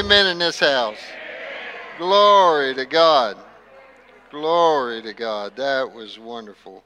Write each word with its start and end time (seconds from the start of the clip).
amen 0.00 0.28
in 0.28 0.38
this 0.38 0.60
house? 0.60 0.96
Glory 1.98 2.74
to 2.74 2.86
God. 2.86 3.36
Glory 4.30 5.02
to 5.02 5.12
God. 5.12 5.54
That 5.56 5.92
was 5.92 6.18
wonderful. 6.18 6.82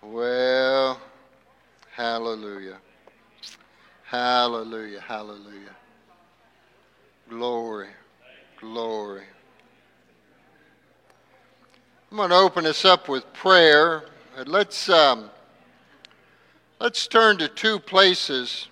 Well, 0.00 1.00
hallelujah. 1.90 2.78
Hallelujah. 4.04 5.00
Hallelujah. 5.00 5.74
Glory. 7.28 7.88
Glory. 8.60 9.24
I'm 12.12 12.18
going 12.18 12.30
to 12.30 12.36
open 12.36 12.66
us 12.66 12.84
up 12.84 13.08
with 13.08 13.30
prayer. 13.32 14.04
Let's, 14.46 14.88
um, 14.88 15.28
let's 16.78 17.08
turn 17.08 17.36
to 17.38 17.48
two 17.48 17.80
places 17.80 18.68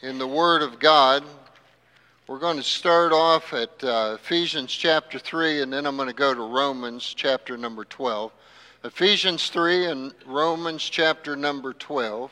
in 0.00 0.16
the 0.16 0.26
Word 0.26 0.62
of 0.62 0.78
God. 0.78 1.22
We're 2.26 2.38
going 2.38 2.56
to 2.56 2.62
start 2.62 3.12
off 3.12 3.52
at 3.52 3.84
uh, 3.84 4.16
Ephesians 4.18 4.72
chapter 4.72 5.18
3, 5.18 5.60
and 5.60 5.70
then 5.70 5.84
I'm 5.84 5.96
going 5.96 6.08
to 6.08 6.14
go 6.14 6.32
to 6.32 6.40
Romans 6.40 7.12
chapter 7.14 7.58
number 7.58 7.84
12. 7.84 8.32
Ephesians 8.82 9.50
3 9.50 9.84
and 9.84 10.14
Romans 10.24 10.82
chapter 10.82 11.36
number 11.36 11.74
12. 11.74 12.30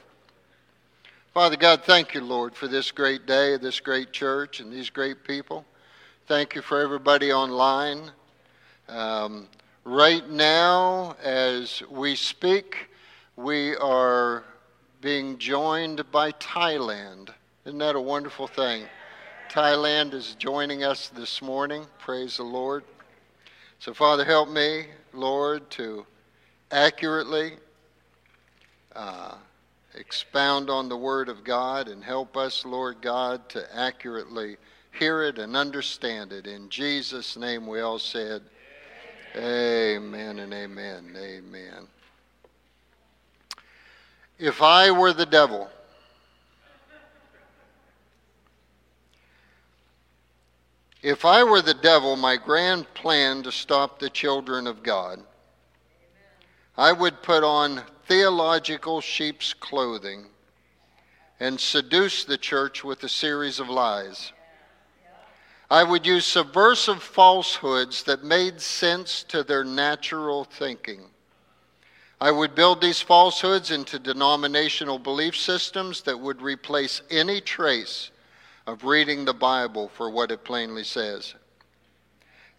Father 1.35 1.57
God, 1.57 1.83
thank 1.85 2.15
you, 2.15 2.23
Lord, 2.23 2.55
for 2.55 2.69
this 2.69 2.91
great 2.91 3.27
day, 3.27 3.59
this 3.59 3.81
great 3.81 4.13
church, 4.13 4.61
and 4.61 4.73
these 4.73 4.89
great 4.89 5.25
people. 5.25 5.67
Thank 6.27 6.55
you 6.55 6.63
for 6.63 6.81
everybody 6.81 7.31
online. 7.31 8.13
Um, 8.89 9.47
right 9.85 10.27
now, 10.27 11.17
as 11.23 11.83
we 11.91 12.17
speak, 12.17 12.89
we 13.37 13.77
are 13.77 14.43
being 15.03 15.37
joined 15.37 16.11
by 16.11 16.33
Thailand. 16.33 17.29
Isn't 17.67 17.79
that 17.81 17.95
a 17.95 18.01
wonderful 18.01 18.47
thing? 18.47 18.87
Thailand 19.53 20.15
is 20.15 20.35
joining 20.39 20.83
us 20.83 21.09
this 21.09 21.43
morning. 21.43 21.85
Praise 21.99 22.39
the 22.39 22.43
Lord. 22.43 22.85
So, 23.81 23.93
Father, 23.93 24.25
help 24.25 24.49
me, 24.49 24.87
Lord, 25.13 25.69
to 25.73 26.07
accurately 26.71 27.57
uh, 28.97 29.35
expound 29.95 30.71
on 30.71 30.89
the 30.89 30.97
Word 30.97 31.29
of 31.29 31.45
God 31.45 31.89
and 31.89 32.03
help 32.03 32.35
us, 32.35 32.65
Lord 32.65 33.03
God, 33.03 33.47
to 33.51 33.67
accurately 33.77 34.57
hear 34.99 35.23
it 35.23 35.39
and 35.39 35.55
understand 35.55 36.33
it. 36.33 36.47
In 36.47 36.71
Jesus' 36.71 37.37
name, 37.37 37.67
we 37.67 37.83
all 37.83 37.99
said, 37.99 38.41
Amen, 39.37 39.99
amen 40.03 40.39
and 40.39 40.55
amen. 40.55 41.15
Amen. 41.15 41.89
If 44.39 44.63
I 44.63 44.91
were 44.91 45.13
the 45.13 45.27
devil, 45.27 45.69
If 51.03 51.25
I 51.25 51.43
were 51.43 51.61
the 51.61 51.75
devil, 51.75 52.15
my 52.15 52.37
grand 52.37 52.95
plan 52.95 53.43
to 53.43 53.51
stop 53.51 53.99
the 53.99 54.09
children 54.09 54.69
of 54.69 54.85
God, 54.85 55.21
I 56.79 56.93
would 56.93 57.23
put 57.23 57.43
on 57.43 57.83
theological 58.07 59.01
sheep's 59.01 59.53
clothing 59.53 60.27
and 61.41 61.59
seduce 61.59 62.25
the 62.25 62.39
church 62.39 62.85
with 62.85 63.03
a 63.03 63.09
series 63.09 63.59
of 63.59 63.69
lies. 63.69 64.33
I 65.69 65.83
would 65.83 66.07
use 66.07 66.25
subversive 66.25 67.03
falsehoods 67.03 68.05
that 68.05 68.23
made 68.23 68.61
sense 68.61 69.25
to 69.25 69.43
their 69.43 69.65
natural 69.65 70.45
thinking. 70.45 71.01
I 72.21 72.31
would 72.31 72.55
build 72.55 72.81
these 72.81 73.01
falsehoods 73.01 73.73
into 73.73 73.99
denominational 73.99 75.01
belief 75.01 75.37
systems 75.37 76.03
that 76.03 76.21
would 76.21 76.41
replace 76.41 77.03
any 77.11 77.41
trace 77.41 78.12
of 78.67 78.85
reading 78.85 79.25
the 79.25 79.35
Bible 79.35 79.89
for 79.89 80.11
what 80.11 80.31
it 80.31 80.45
plainly 80.45 80.85
says. 80.85 81.35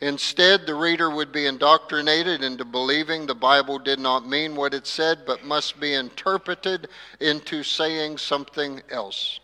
Instead, 0.02 0.66
the 0.66 0.76
reader 0.76 1.10
would 1.10 1.32
be 1.32 1.46
indoctrinated 1.46 2.44
into 2.44 2.66
believing 2.66 3.26
the 3.26 3.36
Bible 3.36 3.80
did 3.80 4.00
not 4.00 4.28
mean 4.28 4.56
what 4.56 4.74
it 4.74 4.86
said, 4.86 5.20
but 5.26 5.46
must 5.46 5.80
be 5.80 5.94
interpreted 5.94 6.90
into 7.22 7.64
saying 7.64 8.18
something 8.18 8.82
else. 8.90 9.40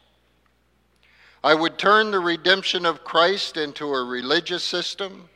I 1.41 1.53
would 1.53 1.77
turn 1.77 2.11
the 2.11 2.19
redemption 2.19 2.85
of 2.85 3.05
Christ 3.05 3.55
into 3.55 3.93
a 3.93 4.03
religious 4.03 4.63
system 4.63 5.29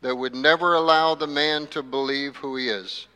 that 0.00 0.16
would 0.16 0.34
never 0.34 0.74
allow 0.74 1.14
the 1.14 1.28
man 1.28 1.68
to 1.68 1.82
believe 1.82 2.36
who 2.36 2.56
he 2.56 2.68
is. 2.68 3.06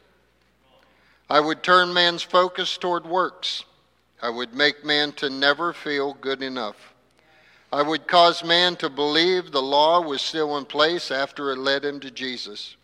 I 1.29 1.41
would 1.41 1.65
turn 1.65 1.93
man's 1.93 2.23
focus 2.23 2.79
toward 2.79 3.07
works. 3.07 3.65
I 4.23 4.31
would 4.31 4.55
make 4.55 4.85
man 4.85 5.13
to 5.15 5.31
never 5.31 5.73
feel 5.73 6.15
good 6.15 6.43
enough. 6.43 6.90
I 7.73 7.83
would 7.83 8.09
cause 8.09 8.43
man 8.43 8.75
to 8.77 8.91
believe 8.91 9.53
the 9.53 9.63
law 9.63 10.01
was 10.01 10.23
still 10.23 10.57
in 10.57 10.65
place 10.65 11.11
after 11.11 11.53
it 11.53 11.59
led 11.59 11.85
him 11.85 12.01
to 12.01 12.11
Jesus. 12.11 12.77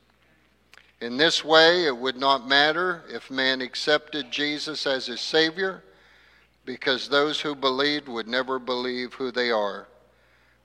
In 1.01 1.17
this 1.17 1.45
way, 1.45 1.87
it 1.87 1.97
would 1.97 2.17
not 2.17 2.49
matter 2.49 3.05
if 3.09 3.31
man 3.31 3.61
accepted 3.61 4.31
Jesus 4.31 4.87
as 4.87 5.07
his 5.07 5.21
Savior, 5.21 5.83
because 6.65 7.09
those 7.09 7.41
who 7.41 7.55
believed 7.55 8.09
would 8.09 8.29
never 8.29 8.59
believe 8.59 9.13
who 9.15 9.31
they 9.31 9.51
are. 9.51 9.89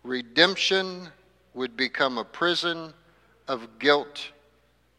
Redemption 0.04 1.09
would 1.53 1.76
become 1.76 2.18
a 2.18 2.24
prison 2.24 2.94
of 3.48 3.80
guilt 3.80 4.30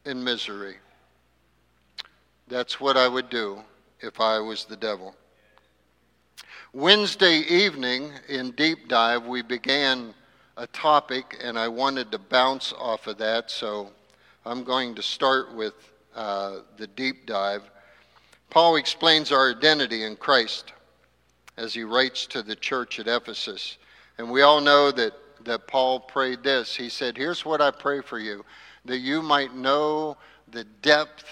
and 0.05 0.25
misery. 0.25 0.77
That's 2.49 2.81
what 2.81 2.97
I 2.97 3.09
would 3.09 3.31
do 3.31 3.63
if 4.01 4.21
I 4.21 4.39
was 4.41 4.65
the 4.65 4.77
devil. 4.77 5.15
Wednesday 6.75 7.41
evening 7.41 8.13
in 8.31 8.53
Deep 8.53 8.89
Dive, 8.89 9.27
we 9.27 9.43
began 9.43 10.15
a 10.57 10.67
topic, 10.69 11.37
and 11.45 11.59
I 11.59 11.69
wanted 11.69 12.11
to 12.13 12.19
bounce 12.19 12.73
off 12.73 13.07
of 13.09 13.19
that, 13.19 13.51
so 13.51 13.91
I'm 14.47 14.65
going 14.65 14.95
to 14.95 15.03
start 15.03 15.55
with 15.55 15.75
uh, 16.17 16.61
the 16.79 16.87
deep 16.87 17.27
dive. 17.27 17.63
Paul 18.49 18.77
explains 18.77 19.33
our 19.33 19.51
identity 19.51 20.05
in 20.05 20.17
Christ 20.17 20.73
as 21.59 21.75
he 21.75 21.85
writes 21.85 22.27
to 22.29 22.43
the 22.43 22.57
church 22.57 22.99
at 22.99 23.07
Ephesus. 23.07 23.77
And 24.17 24.31
we 24.31 24.41
all 24.41 24.63
know 24.63 24.91
that, 24.93 25.13
that 25.45 25.69
Paul 25.69 26.01
prayed 26.01 26.43
this. 26.43 26.75
He 26.75 26.89
said, 26.89 27.19
Here's 27.19 27.45
what 27.45 27.61
I 27.61 27.71
pray 27.71 28.01
for 28.01 28.19
you 28.19 28.47
that 28.87 28.99
you 28.99 29.21
might 29.21 29.55
know 29.55 30.17
the 30.51 30.65
depth, 30.81 31.27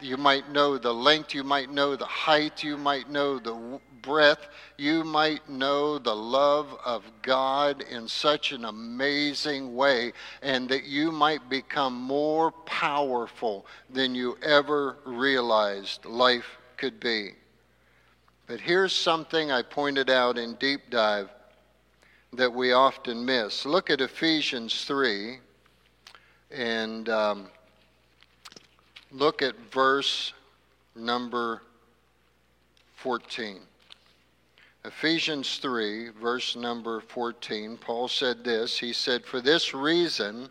you 0.00 0.16
might 0.16 0.50
know 0.50 0.78
the 0.78 0.92
length, 0.92 1.34
you 1.34 1.44
might 1.44 1.70
know 1.70 1.96
the 1.96 2.04
height, 2.04 2.62
you 2.62 2.76
might 2.76 3.08
know 3.08 3.38
the 3.38 3.80
breadth, 4.02 4.48
you 4.76 5.02
might 5.02 5.48
know 5.48 5.98
the 5.98 6.14
love 6.14 6.76
of 6.84 7.04
God 7.22 7.82
in 7.90 8.06
such 8.06 8.52
an 8.52 8.64
amazing 8.64 9.74
way, 9.74 10.12
and 10.42 10.68
that 10.68 10.84
you 10.84 11.10
might 11.10 11.48
become 11.48 11.94
more 11.94 12.50
powerful 12.50 13.66
than 13.88 14.14
you 14.14 14.36
ever 14.42 14.98
realized 15.04 16.04
life 16.04 16.58
could 16.76 17.00
be. 17.00 17.32
But 18.46 18.60
here's 18.60 18.92
something 18.92 19.50
I 19.50 19.62
pointed 19.62 20.10
out 20.10 20.36
in 20.36 20.54
deep 20.56 20.90
dive 20.90 21.30
that 22.34 22.52
we 22.52 22.72
often 22.72 23.24
miss. 23.24 23.64
Look 23.64 23.88
at 23.90 24.00
Ephesians 24.00 24.84
3 24.84 25.38
and 26.50 27.08
um, 27.08 27.46
look 29.14 29.42
at 29.42 29.54
verse 29.72 30.32
number 30.96 31.62
14. 32.96 33.60
Ephesians 34.84 35.58
3, 35.58 36.10
verse 36.20 36.56
number 36.56 37.00
14, 37.00 37.78
Paul 37.78 38.08
said 38.08 38.44
this. 38.44 38.78
He 38.78 38.92
said, 38.92 39.24
For 39.24 39.40
this 39.40 39.72
reason 39.72 40.50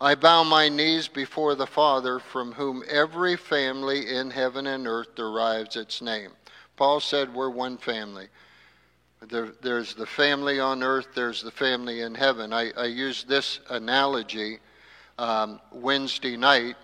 I 0.00 0.14
bow 0.14 0.44
my 0.44 0.68
knees 0.68 1.08
before 1.08 1.54
the 1.54 1.66
Father, 1.66 2.18
from 2.18 2.52
whom 2.52 2.82
every 2.88 3.36
family 3.36 4.14
in 4.14 4.30
heaven 4.30 4.66
and 4.66 4.86
earth 4.86 5.14
derives 5.14 5.76
its 5.76 6.02
name. 6.02 6.32
Paul 6.76 7.00
said, 7.00 7.32
We're 7.32 7.50
one 7.50 7.78
family. 7.78 8.28
There, 9.22 9.52
there's 9.62 9.94
the 9.94 10.06
family 10.06 10.60
on 10.60 10.82
earth, 10.82 11.08
there's 11.14 11.42
the 11.42 11.50
family 11.50 12.02
in 12.02 12.14
heaven. 12.14 12.52
I, 12.52 12.72
I 12.76 12.84
used 12.84 13.26
this 13.26 13.60
analogy 13.70 14.58
um, 15.18 15.60
Wednesday 15.72 16.36
night. 16.36 16.76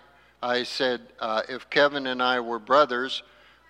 I 0.45 0.61
said, 0.61 1.01
uh, 1.19 1.41
If 1.49 1.71
Kevin 1.71 2.05
and 2.05 2.21
I 2.21 2.39
were 2.39 2.59
brothers, 2.59 3.23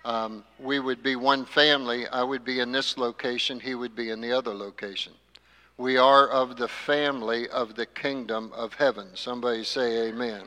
um, 0.04 0.44
we 0.60 0.78
would 0.78 1.02
be 1.02 1.16
one 1.16 1.46
family. 1.46 2.06
I 2.06 2.22
would 2.22 2.44
be 2.44 2.60
in 2.60 2.70
this 2.70 2.98
location, 2.98 3.58
he 3.58 3.74
would 3.74 3.96
be 3.96 4.10
in 4.10 4.20
the 4.20 4.32
other 4.32 4.52
location. 4.52 5.14
We 5.78 5.96
are 5.96 6.28
of 6.28 6.58
the 6.58 6.68
family 6.68 7.48
of 7.48 7.76
the 7.76 7.86
kingdom 7.86 8.52
of 8.54 8.74
heaven. 8.74 9.08
Somebody 9.14 9.64
say 9.64 10.08
amen. 10.08 10.42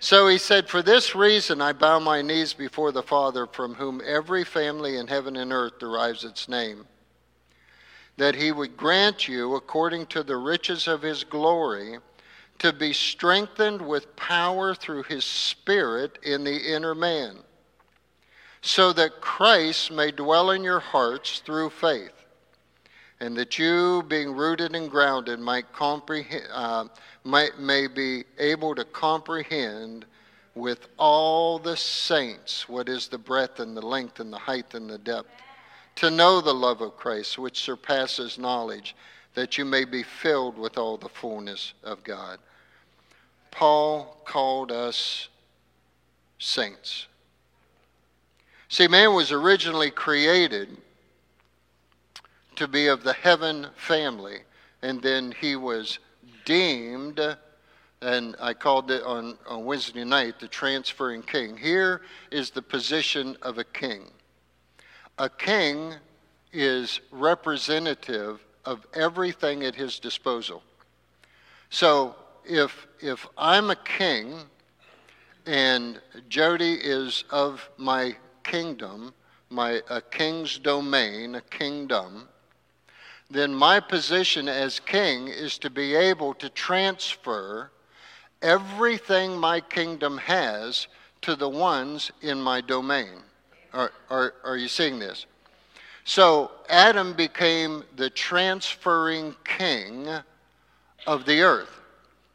So 0.00 0.26
he 0.26 0.38
said, 0.38 0.70
For 0.70 0.80
this 0.80 1.14
reason 1.14 1.60
I 1.60 1.74
bow 1.74 1.98
my 1.98 2.22
knees 2.22 2.54
before 2.54 2.90
the 2.90 3.02
Father, 3.02 3.46
from 3.46 3.74
whom 3.74 4.00
every 4.02 4.44
family 4.44 4.96
in 4.96 5.06
heaven 5.06 5.36
and 5.36 5.52
earth 5.52 5.78
derives 5.78 6.24
its 6.24 6.48
name, 6.48 6.86
that 8.16 8.36
he 8.36 8.52
would 8.52 8.74
grant 8.74 9.28
you, 9.28 9.54
according 9.54 10.06
to 10.06 10.22
the 10.22 10.38
riches 10.38 10.88
of 10.88 11.02
his 11.02 11.24
glory, 11.24 11.98
to 12.60 12.72
be 12.72 12.92
strengthened 12.92 13.82
with 13.82 14.14
power 14.16 14.74
through 14.74 15.02
his 15.02 15.24
Spirit 15.24 16.18
in 16.22 16.44
the 16.44 16.74
inner 16.74 16.94
man 16.94 17.38
so 18.62 18.92
that 18.92 19.20
Christ 19.20 19.90
may 19.90 20.10
dwell 20.10 20.50
in 20.50 20.62
your 20.62 20.80
hearts 20.80 21.40
through 21.40 21.70
faith. 21.70 22.12
and 23.22 23.36
that 23.36 23.58
you, 23.58 24.02
being 24.08 24.32
rooted 24.32 24.74
and 24.74 24.90
grounded, 24.90 25.38
might 25.38 25.70
comprehend, 25.74 26.44
uh, 26.52 26.86
might, 27.22 27.58
may 27.58 27.86
be 27.86 28.24
able 28.38 28.74
to 28.74 28.84
comprehend 28.84 30.06
with 30.54 30.88
all 30.96 31.58
the 31.58 31.76
saints 31.76 32.66
what 32.66 32.88
is 32.88 33.08
the 33.08 33.18
breadth 33.18 33.60
and 33.60 33.76
the 33.76 33.82
length 33.82 34.20
and 34.20 34.32
the 34.32 34.38
height 34.38 34.72
and 34.72 34.88
the 34.88 34.96
depth, 34.96 35.28
to 35.96 36.10
know 36.10 36.40
the 36.40 36.54
love 36.54 36.80
of 36.80 36.96
Christ, 36.96 37.38
which 37.38 37.60
surpasses 37.60 38.38
knowledge, 38.38 38.96
that 39.34 39.58
you 39.58 39.64
may 39.64 39.84
be 39.84 40.02
filled 40.02 40.58
with 40.58 40.76
all 40.76 40.96
the 40.96 41.08
fullness 41.08 41.74
of 41.82 42.02
God. 42.04 42.38
Paul 43.50 44.16
called 44.24 44.72
us 44.72 45.28
saints. 46.38 47.06
See, 48.68 48.88
man 48.88 49.14
was 49.14 49.32
originally 49.32 49.90
created 49.90 50.76
to 52.56 52.68
be 52.68 52.86
of 52.86 53.02
the 53.02 53.12
heaven 53.12 53.66
family, 53.76 54.38
and 54.82 55.02
then 55.02 55.34
he 55.40 55.56
was 55.56 55.98
deemed, 56.44 57.20
and 58.02 58.36
I 58.40 58.54
called 58.54 58.90
it 58.90 59.02
on, 59.02 59.38
on 59.48 59.64
Wednesday 59.64 60.04
night, 60.04 60.38
the 60.40 60.48
transferring 60.48 61.22
king. 61.22 61.56
Here 61.56 62.02
is 62.30 62.50
the 62.50 62.62
position 62.62 63.36
of 63.42 63.58
a 63.58 63.64
king. 63.64 64.10
A 65.18 65.28
king 65.28 65.94
is 66.52 67.00
representative 67.10 68.40
of 68.64 68.86
everything 68.94 69.64
at 69.64 69.74
his 69.74 69.98
disposal. 69.98 70.62
So 71.70 72.14
if, 72.44 72.86
if 73.00 73.26
I'm 73.38 73.70
a 73.70 73.76
king 73.76 74.34
and 75.46 76.00
Jody 76.28 76.74
is 76.74 77.24
of 77.30 77.68
my 77.76 78.16
kingdom, 78.44 79.14
my 79.48 79.82
a 79.88 80.00
king's 80.00 80.58
domain, 80.58 81.34
a 81.34 81.40
kingdom, 81.40 82.28
then 83.30 83.54
my 83.54 83.80
position 83.80 84.48
as 84.48 84.80
king 84.80 85.28
is 85.28 85.58
to 85.58 85.70
be 85.70 85.94
able 85.94 86.34
to 86.34 86.48
transfer 86.48 87.70
everything 88.42 89.36
my 89.36 89.60
kingdom 89.60 90.18
has 90.18 90.88
to 91.22 91.36
the 91.36 91.48
ones 91.48 92.10
in 92.22 92.40
my 92.40 92.60
domain. 92.60 93.22
Are, 93.72 93.92
are, 94.08 94.34
are 94.44 94.56
you 94.56 94.68
seeing 94.68 94.98
this? 94.98 95.26
So 96.04 96.50
Adam 96.68 97.12
became 97.12 97.84
the 97.96 98.10
transferring 98.10 99.34
king 99.44 100.08
of 101.06 101.24
the 101.26 101.42
earth. 101.42 101.80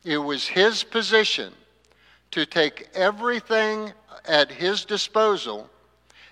It 0.04 0.18
was 0.18 0.48
his 0.48 0.84
position 0.84 1.54
to 2.32 2.46
take 2.46 2.90
everything 2.94 3.92
at 4.26 4.52
his 4.52 4.86
disposal 4.86 5.70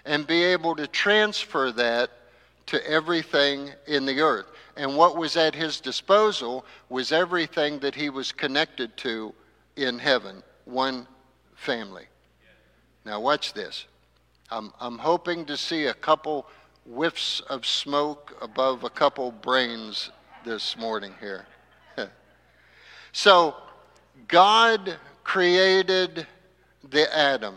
and 0.06 0.28
be 0.28 0.44
able 0.44 0.76
to 0.76 0.88
transfer 0.88 1.72
that 1.72 2.12
to 2.68 2.90
everything 2.90 3.72
in 3.88 4.06
the 4.06 4.22
earth. 4.22 4.48
And 4.76 4.98
what 4.98 5.18
was 5.18 5.38
at 5.38 5.56
his 5.56 5.80
disposal 5.80 6.66
was 6.90 7.12
everything 7.12 7.80
that 7.80 7.96
he 7.96 8.10
was 8.10 8.32
connected 8.32 8.96
to 8.98 9.34
in 9.76 10.00
heaven 10.00 10.44
one 10.66 11.08
family. 11.56 12.06
Now, 13.06 13.20
watch 13.20 13.54
this. 13.54 13.86
I'm, 14.50 14.72
I'm 14.80 14.98
hoping 14.98 15.46
to 15.46 15.58
see 15.58 15.86
a 15.86 15.94
couple 15.94 16.48
whiffs 16.86 17.40
of 17.42 17.66
smoke 17.66 18.38
above 18.42 18.84
a 18.84 18.90
couple 18.90 19.32
brains 19.32 20.12
this 20.46 20.78
morning 20.78 21.14
here. 21.20 21.46
so, 23.12 23.56
God 24.28 24.98
created 25.24 26.28
the 26.90 27.16
Adam 27.16 27.56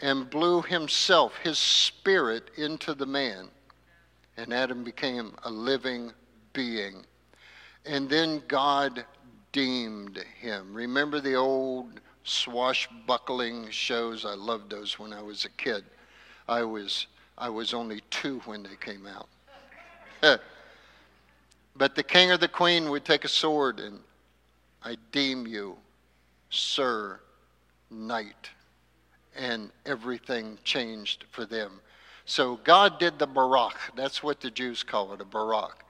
and 0.00 0.30
blew 0.30 0.62
himself, 0.62 1.36
his 1.42 1.58
spirit, 1.58 2.50
into 2.56 2.94
the 2.94 3.06
man 3.06 3.50
and 4.40 4.54
Adam 4.54 4.82
became 4.82 5.34
a 5.44 5.50
living 5.50 6.12
being. 6.54 7.04
And 7.84 8.08
then 8.08 8.42
God 8.48 9.04
deemed 9.52 10.24
him. 10.40 10.72
Remember 10.72 11.20
the 11.20 11.34
old 11.34 12.00
swashbuckling 12.24 13.68
shows? 13.70 14.24
I 14.24 14.34
loved 14.34 14.70
those 14.70 14.98
when 14.98 15.12
I 15.12 15.20
was 15.20 15.44
a 15.44 15.50
kid. 15.50 15.84
I 16.48 16.62
was, 16.62 17.06
I 17.40 17.48
was 17.48 17.72
only 17.72 18.02
two 18.10 18.40
when 18.44 18.62
they 18.62 18.76
came 18.78 19.06
out. 19.06 19.28
but 21.74 21.94
the 21.94 22.02
king 22.02 22.30
or 22.30 22.36
the 22.36 22.48
queen 22.48 22.90
would 22.90 23.06
take 23.06 23.24
a 23.24 23.28
sword 23.28 23.80
and 23.80 23.98
I 24.82 24.98
deem 25.10 25.46
you, 25.46 25.78
sir, 26.50 27.18
knight. 27.90 28.50
And 29.34 29.70
everything 29.86 30.58
changed 30.64 31.24
for 31.30 31.46
them. 31.46 31.80
So 32.26 32.56
God 32.62 32.98
did 32.98 33.18
the 33.18 33.26
barak. 33.26 33.76
That's 33.96 34.22
what 34.22 34.40
the 34.40 34.50
Jews 34.50 34.82
call 34.82 35.14
it, 35.14 35.20
a 35.22 35.24
barak. 35.24 35.84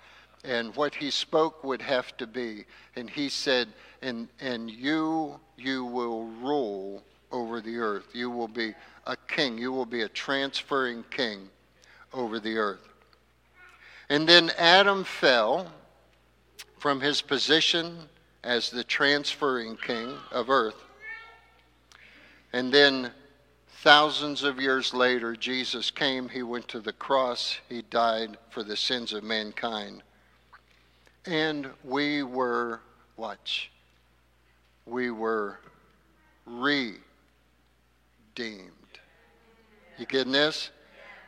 And 0.44 0.74
what 0.76 0.94
he 0.94 1.10
spoke 1.10 1.64
would 1.64 1.82
have 1.82 2.16
to 2.18 2.26
be. 2.28 2.64
And 2.94 3.10
he 3.10 3.28
said, 3.28 3.68
and, 4.02 4.28
and 4.40 4.70
you, 4.70 5.40
you 5.56 5.84
will 5.84 6.26
rule 6.26 7.02
over 7.32 7.60
the 7.60 7.78
earth. 7.78 8.06
You 8.12 8.30
will 8.30 8.48
be 8.48 8.74
a 9.06 9.16
king. 9.16 9.58
You 9.58 9.72
will 9.72 9.86
be 9.86 10.02
a 10.02 10.08
transferring 10.08 11.04
king 11.10 11.48
over 12.12 12.40
the 12.40 12.56
earth. 12.56 12.86
And 14.08 14.28
then 14.28 14.50
Adam 14.58 15.04
fell 15.04 15.70
from 16.78 17.00
his 17.00 17.22
position 17.22 17.96
as 18.42 18.70
the 18.70 18.84
transferring 18.84 19.76
king 19.76 20.14
of 20.32 20.50
earth. 20.50 20.82
And 22.52 22.72
then 22.72 23.12
Thousands 23.82 24.42
of 24.42 24.60
years 24.60 24.92
later, 24.92 25.34
Jesus 25.34 25.90
came, 25.90 26.28
he 26.28 26.42
went 26.42 26.68
to 26.68 26.80
the 26.80 26.92
cross, 26.92 27.56
he 27.66 27.80
died 27.80 28.36
for 28.50 28.62
the 28.62 28.76
sins 28.76 29.14
of 29.14 29.24
mankind. 29.24 30.02
And 31.24 31.70
we 31.82 32.22
were, 32.22 32.80
watch, 33.16 33.70
we 34.84 35.10
were 35.10 35.60
redeemed. 38.40 38.70
You 39.98 40.06
getting 40.06 40.32
this? 40.32 40.70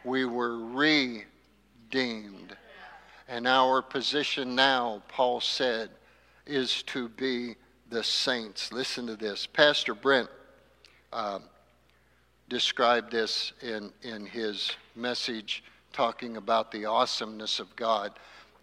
We 0.04 0.24
were 0.24 0.58
redeemed. 0.66 2.56
And 3.28 3.46
our 3.46 3.82
position 3.82 4.54
now, 4.54 5.02
Paul 5.08 5.40
said, 5.40 5.90
is 6.46 6.82
to 6.84 7.08
be 7.10 7.56
the 7.90 8.02
saints. 8.02 8.72
Listen 8.72 9.06
to 9.06 9.16
this. 9.16 9.46
Pastor 9.46 9.94
Brent. 9.94 10.28
Um, 11.12 11.42
described 12.48 13.12
this 13.12 13.52
in, 13.62 13.92
in 14.02 14.26
his 14.26 14.72
message 14.96 15.62
talking 15.92 16.36
about 16.38 16.70
the 16.70 16.86
awesomeness 16.86 17.60
of 17.60 17.74
God. 17.76 18.12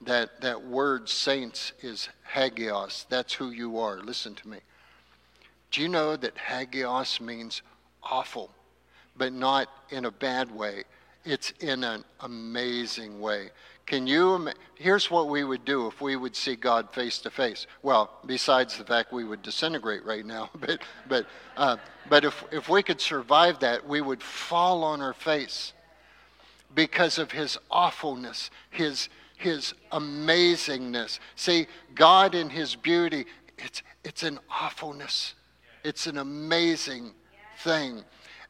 That, 0.01 0.41
that 0.41 0.63
word 0.63 1.09
saints 1.09 1.73
is 1.81 2.09
hagios. 2.23 3.05
That's 3.09 3.33
who 3.33 3.51
you 3.51 3.79
are. 3.79 3.99
Listen 3.99 4.33
to 4.35 4.47
me. 4.47 4.57
Do 5.71 5.81
you 5.81 5.89
know 5.89 6.15
that 6.15 6.37
hagios 6.37 7.19
means 7.21 7.61
awful, 8.03 8.51
but 9.17 9.33
not 9.33 9.69
in 9.89 10.05
a 10.05 10.11
bad 10.11 10.51
way? 10.51 10.83
It's 11.25 11.51
in 11.59 11.83
an 11.83 12.03
amazing 12.21 13.19
way. 13.19 13.49
Can 13.89 14.05
you? 14.05 14.51
Here's 14.75 15.09
what 15.09 15.29
we 15.29 15.43
would 15.43 15.65
do 15.65 15.87
if 15.87 15.99
we 15.99 16.15
would 16.15 16.35
see 16.35 16.55
God 16.55 16.93
face 16.93 17.17
to 17.19 17.31
face. 17.31 17.65
Well, 17.81 18.11
besides 18.25 18.77
the 18.77 18.85
fact 18.85 19.11
we 19.11 19.23
would 19.23 19.41
disintegrate 19.41 20.05
right 20.05 20.23
now, 20.23 20.51
but 20.59 20.79
but 21.07 21.25
uh, 21.57 21.77
but 22.07 22.23
if 22.23 22.43
if 22.51 22.69
we 22.69 22.83
could 22.83 23.01
survive 23.01 23.59
that, 23.59 23.87
we 23.87 23.99
would 23.99 24.21
fall 24.21 24.83
on 24.83 25.01
our 25.01 25.13
face 25.13 25.73
because 26.75 27.17
of 27.17 27.31
His 27.31 27.57
awfulness, 27.71 28.51
His 28.69 29.09
His 29.37 29.73
amazingness. 29.91 31.17
See, 31.35 31.65
God 31.95 32.35
in 32.35 32.51
His 32.51 32.75
beauty, 32.75 33.25
it's 33.57 33.81
it's 34.03 34.21
an 34.21 34.39
awfulness. 34.51 35.33
It's 35.83 36.05
an 36.05 36.19
amazing 36.19 37.13
thing. 37.59 38.03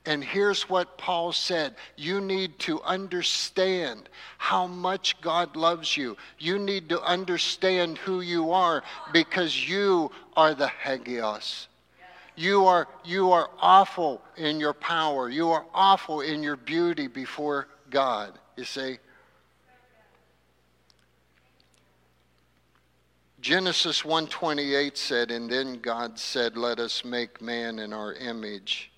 And 0.06 0.24
here's 0.24 0.70
what 0.70 0.98
Paul 0.98 1.32
said 1.34 1.75
you 1.98 2.22
need 2.22 2.58
to 2.60 2.82
understand 2.82 4.10
how 4.38 4.66
much 4.66 5.20
God 5.22 5.56
loves 5.56 5.96
you. 5.96 6.18
You 6.39 6.58
need 6.58 6.89
to 6.89 7.01
understand 7.01 7.98
who 7.98 8.22
you 8.22 8.51
are 8.51 8.84
because 9.12 9.70
you 9.70 10.12
are 10.36 10.56
the 10.56 10.68
Hagios. 10.68 11.68
You 12.36 12.66
are, 12.66 12.88
you 13.04 13.34
are 13.34 13.50
awful 13.60 14.22
in 14.38 14.62
your 14.62 14.74
power. 14.74 15.30
You 15.30 15.50
are 15.50 15.66
awful 15.74 16.22
in 16.22 16.42
your 16.42 16.56
beauty 16.56 17.08
before 17.08 17.68
God, 17.89 18.39
you 18.56 18.63
see. 18.63 18.98
Genesis 23.42 24.04
1:28 24.04 24.98
said 24.98 25.32
and 25.32 25.50
then 25.50 25.80
God 25.80 26.20
said 26.20 26.58
let 26.58 26.78
us 26.78 27.06
make 27.06 27.42
man 27.42 27.80
in 27.80 27.94
our 27.94 28.13
image 28.13 28.92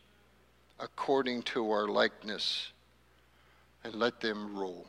according 0.81 1.43
to 1.43 1.69
our 1.71 1.87
likeness, 1.87 2.71
and 3.83 3.93
let 3.95 4.19
them 4.19 4.57
rule. 4.57 4.87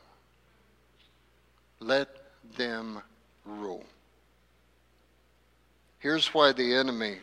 Let 1.81 2.09
them 2.57 3.03
rule. 3.45 3.85
Here's 5.99 6.29
why 6.29 6.53
the 6.53 6.75
enemy 6.75 7.19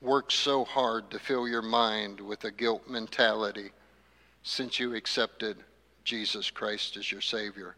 works 0.00 0.34
so 0.34 0.64
hard 0.64 1.10
to 1.10 1.18
fill 1.18 1.46
your 1.46 1.62
mind 1.62 2.20
with 2.20 2.44
a 2.44 2.50
guilt 2.50 2.88
mentality 2.88 3.70
since 4.42 4.80
you 4.80 4.94
accepted 4.94 5.56
Jesus 6.04 6.50
Christ 6.50 6.96
as 6.96 7.10
your 7.10 7.20
Savior. 7.20 7.76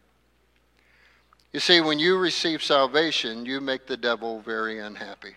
You 1.53 1.59
see, 1.59 1.79
when 1.79 1.99
you 1.99 2.17
receive 2.17 2.63
salvation, 2.63 3.45
you 3.45 3.61
make 3.61 3.85
the 3.85 3.95
devil 3.95 4.41
very 4.41 4.79
unhappy. 4.79 5.35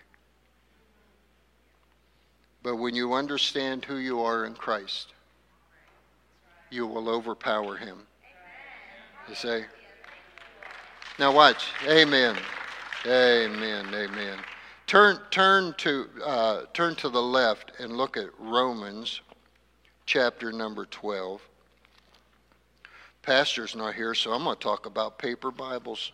But 2.69 2.75
when 2.75 2.93
you 2.93 3.15
understand 3.15 3.83
who 3.83 3.95
you 3.95 4.21
are 4.21 4.45
in 4.45 4.53
Christ, 4.53 5.13
you 6.69 6.85
will 6.85 7.09
overpower 7.09 7.77
him. 7.77 7.97
You 9.27 9.33
say? 9.33 9.65
Now 11.17 11.33
watch. 11.33 11.65
Amen. 11.87 12.37
Amen. 13.07 13.87
Amen. 13.91 14.37
Turn, 14.85 15.17
turn, 15.31 15.73
to, 15.79 16.09
uh, 16.23 16.61
turn 16.75 16.93
to 16.97 17.09
the 17.09 17.19
left 17.19 17.71
and 17.79 17.97
look 17.97 18.17
at 18.17 18.27
Romans 18.37 19.21
chapter 20.05 20.51
number 20.51 20.85
12. 20.85 21.41
Pastor's 23.23 23.75
not 23.75 23.95
here, 23.95 24.13
so 24.13 24.31
I'm 24.31 24.43
going 24.43 24.55
to 24.55 24.61
talk 24.61 24.85
about 24.85 25.17
paper 25.17 25.49
Bibles. 25.49 26.11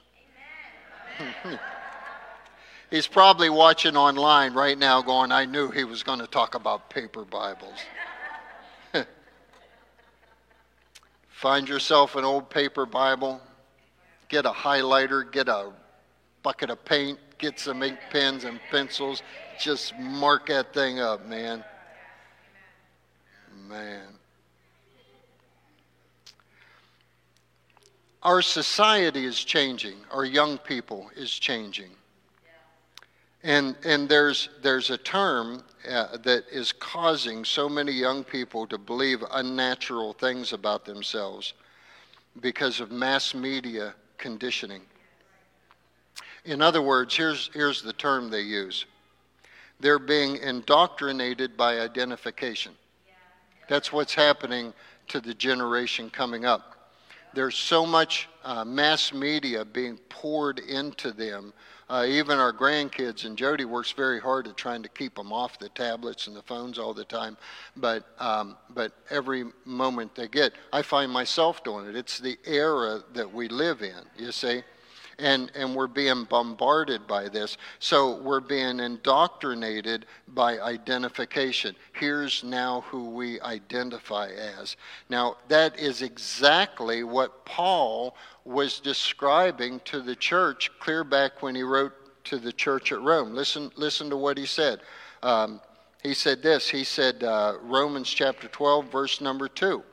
He's 2.92 3.08
probably 3.08 3.50
watching 3.50 3.98
online 3.98 4.54
right 4.54 4.78
now 4.78 5.02
going, 5.02 5.32
I 5.32 5.46
knew 5.46 5.72
he 5.72 5.84
was 5.84 6.04
going 6.04 6.20
to 6.20 6.28
talk 6.28 6.54
about 6.56 6.90
paper 6.90 7.26
Bibles. 7.26 7.80
Find 11.30 11.68
yourself 11.68 12.16
an 12.16 12.24
old 12.24 12.50
paper 12.50 12.86
Bible, 12.86 13.42
get 14.30 14.46
a 14.46 14.52
highlighter, 14.52 15.30
get 15.32 15.48
a 15.48 15.72
bucket 16.44 16.70
of 16.70 16.86
paint, 16.86 17.18
get 17.40 17.60
some 17.60 17.82
ink 17.82 17.98
pens 18.12 18.44
and 18.44 18.60
pencils, 18.70 19.24
just 19.60 19.98
mark 19.98 20.48
that 20.48 20.74
thing 20.74 21.00
up, 21.00 21.26
man. 21.26 21.64
Man. 23.68 24.04
Our 28.22 28.44
society 28.44 29.26
is 29.26 29.44
changing. 29.44 29.98
Our 30.12 30.24
young 30.24 30.60
people 30.60 31.10
is 31.16 31.32
changing. 31.32 31.90
And, 33.46 33.76
and 33.86 34.10
there's, 34.10 34.50
there's 34.64 34.90
a 34.90 34.98
term 34.98 35.64
uh, 35.88 36.18
that 36.24 36.46
is 36.52 36.72
causing 36.72 37.46
so 37.46 37.70
many 37.70 37.92
young 37.92 38.24
people 38.24 38.66
to 38.66 38.80
believe 38.80 39.24
unnatural 39.32 40.14
things 40.14 40.52
about 40.52 40.84
themselves 40.84 41.54
because 42.42 42.80
of 42.80 42.90
mass 42.90 43.36
media 43.36 43.94
conditioning. 44.18 44.82
In 46.44 46.60
other 46.60 46.82
words, 46.82 47.16
here's, 47.16 47.52
here's 47.54 47.84
the 47.84 47.94
term 47.94 48.32
they 48.32 48.42
use 48.42 48.86
they're 49.80 50.00
being 50.00 50.38
indoctrinated 50.38 51.56
by 51.56 51.82
identification. 51.82 52.72
That's 53.70 53.94
what's 53.94 54.16
happening 54.16 54.74
to 55.10 55.20
the 55.20 55.34
generation 55.36 56.10
coming 56.10 56.46
up 56.46 56.76
there's 57.36 57.58
so 57.58 57.86
much 57.86 58.30
uh, 58.44 58.64
mass 58.66 59.14
media 59.14 59.66
being 59.66 59.98
poured 60.10 60.60
into 60.60 61.12
them. 61.12 61.54
Uh, 61.88 62.06
even 62.08 62.40
our 62.40 62.52
grandkids, 62.52 63.26
and 63.26 63.38
Jody 63.38 63.64
works 63.64 63.92
very 63.92 64.20
hard 64.20 64.48
at 64.48 64.58
trying 64.58 64.82
to 64.82 64.90
keep 64.90 65.16
them 65.16 65.32
off 65.32 65.60
the 65.60 65.70
tablets 65.70 66.26
and 66.26 66.36
the 66.36 66.42
phones 66.42 66.80
all 66.80 66.94
the 66.94 67.06
time. 67.06 67.38
But, 67.78 68.06
um, 68.20 68.58
but 68.74 68.92
every 69.12 69.46
moment 69.66 70.16
they 70.16 70.28
get, 70.28 70.54
I 70.74 70.82
find 70.82 71.12
myself 71.12 71.64
doing 71.64 71.88
it. 71.88 71.96
It's 71.96 72.20
the 72.20 72.38
era 72.46 73.04
that 73.14 73.32
we 73.32 73.48
live 73.50 73.84
in, 73.84 74.02
you 74.18 74.32
see 74.32 74.64
and, 75.20 75.52
and 75.56 75.76
we're 75.76 75.88
being 75.88 76.26
bombarded 76.26 77.08
by 77.08 77.30
this. 77.30 77.58
So 77.80 78.18
we're 78.22 78.40
being 78.40 78.80
indoctrinated 78.80 80.06
by 80.28 80.60
identification. 80.60 81.76
Here's 81.94 82.44
now 82.44 82.82
who 82.82 83.10
we 83.10 83.40
identify 83.42 84.30
as. 84.30 84.76
Now, 85.10 85.38
that 85.48 85.80
is 85.80 86.02
exactly 86.02 87.04
what 87.04 87.46
Paul 87.46 88.16
was 88.44 88.80
describing 88.80 89.80
to 89.86 90.02
the 90.02 90.16
church 90.16 90.72
clear 90.80 91.04
back 91.04 91.42
when 91.42 91.56
he 91.56 91.64
wrote 91.64 91.94
to 92.26 92.38
the 92.38 92.54
church 92.54 92.92
at 92.92 93.02
Rome. 93.02 93.34
Listen, 93.34 93.72
listen 93.76 94.10
to 94.10 94.18
what 94.18 94.38
he 94.38 94.46
said. 94.46 94.82
Um, 95.24 95.62
he 96.04 96.14
said 96.14 96.44
this. 96.44 96.70
He 96.70 96.84
said, 96.84 97.24
uh, 97.24 97.58
Romans 97.62 98.10
chapter 98.10 98.48
12, 98.48 98.92
verse 98.92 99.22
number 99.22 99.48
2 99.48 99.84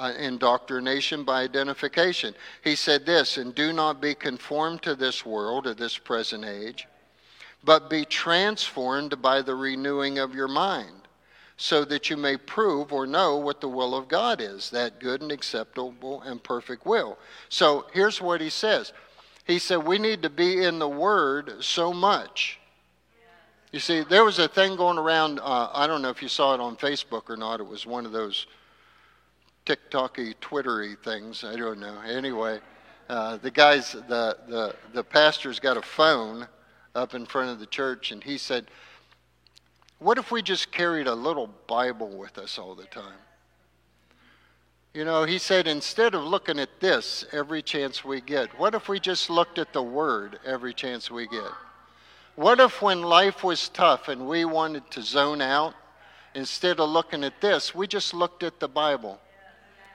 uh, 0.00 0.12
indoctrination 0.18 1.24
by 1.24 1.42
identification. 1.42 2.34
He 2.64 2.74
said 2.74 3.04
this, 3.04 3.36
and 3.36 3.54
do 3.54 3.72
not 3.72 4.00
be 4.00 4.14
conformed 4.14 4.82
to 4.82 4.94
this 4.94 5.26
world, 5.26 5.66
or 5.66 5.74
this 5.74 5.98
present 5.98 6.44
age, 6.44 6.88
but 7.62 7.90
be 7.90 8.06
transformed 8.06 9.20
by 9.20 9.42
the 9.42 9.54
renewing 9.54 10.18
of 10.18 10.34
your 10.34 10.48
mind, 10.48 11.06
so 11.58 11.84
that 11.84 12.08
you 12.08 12.16
may 12.16 12.38
prove 12.38 12.94
or 12.94 13.06
know 13.06 13.36
what 13.36 13.60
the 13.60 13.68
will 13.68 13.94
of 13.94 14.08
God 14.08 14.40
is, 14.40 14.70
that 14.70 15.00
good 15.00 15.20
and 15.20 15.30
acceptable 15.30 16.22
and 16.22 16.42
perfect 16.42 16.86
will. 16.86 17.18
So 17.50 17.84
here's 17.92 18.22
what 18.22 18.40
he 18.40 18.48
says 18.48 18.94
He 19.44 19.58
said, 19.58 19.86
We 19.86 19.98
need 19.98 20.22
to 20.22 20.30
be 20.30 20.64
in 20.64 20.78
the 20.78 20.88
Word 20.88 21.62
so 21.62 21.92
much. 21.92 22.58
You 23.70 23.80
see, 23.80 24.00
there 24.00 24.24
was 24.24 24.38
a 24.38 24.48
thing 24.48 24.76
going 24.76 24.98
around, 24.98 25.40
uh, 25.40 25.68
I 25.72 25.86
don't 25.86 26.02
know 26.02 26.08
if 26.08 26.22
you 26.22 26.28
saw 26.28 26.54
it 26.54 26.60
on 26.60 26.76
Facebook 26.76 27.28
or 27.28 27.36
not, 27.36 27.60
it 27.60 27.66
was 27.66 27.86
one 27.86 28.06
of 28.06 28.12
those 28.12 28.46
TikToky, 29.66 30.34
Twittery 30.40 30.96
things. 31.04 31.44
I 31.44 31.56
don't 31.56 31.80
know. 31.80 32.00
Anyway, 32.00 32.60
uh, 33.08 33.36
the 33.38 33.50
guys, 33.50 33.92
the, 33.92 34.36
the, 34.48 34.74
the 34.92 35.04
pastor's 35.04 35.60
got 35.60 35.76
a 35.76 35.82
phone 35.82 36.46
up 36.94 37.14
in 37.14 37.26
front 37.26 37.50
of 37.50 37.58
the 37.58 37.66
church, 37.66 38.12
and 38.12 38.22
he 38.22 38.38
said, 38.38 38.66
What 39.98 40.18
if 40.18 40.30
we 40.30 40.42
just 40.42 40.72
carried 40.72 41.06
a 41.06 41.14
little 41.14 41.50
Bible 41.66 42.08
with 42.08 42.38
us 42.38 42.58
all 42.58 42.74
the 42.74 42.86
time? 42.86 43.18
You 44.92 45.04
know, 45.04 45.22
he 45.22 45.38
said, 45.38 45.68
instead 45.68 46.14
of 46.14 46.24
looking 46.24 46.58
at 46.58 46.80
this 46.80 47.24
every 47.30 47.62
chance 47.62 48.04
we 48.04 48.20
get, 48.20 48.58
what 48.58 48.74
if 48.74 48.88
we 48.88 48.98
just 48.98 49.30
looked 49.30 49.58
at 49.58 49.72
the 49.72 49.82
Word 49.82 50.40
every 50.44 50.74
chance 50.74 51.10
we 51.10 51.28
get? 51.28 51.52
What 52.34 52.58
if 52.58 52.82
when 52.82 53.02
life 53.02 53.44
was 53.44 53.68
tough 53.68 54.08
and 54.08 54.26
we 54.26 54.44
wanted 54.44 54.90
to 54.92 55.02
zone 55.02 55.40
out, 55.40 55.74
instead 56.34 56.80
of 56.80 56.90
looking 56.90 57.22
at 57.22 57.40
this, 57.40 57.72
we 57.72 57.86
just 57.86 58.14
looked 58.14 58.42
at 58.42 58.58
the 58.58 58.68
Bible? 58.68 59.20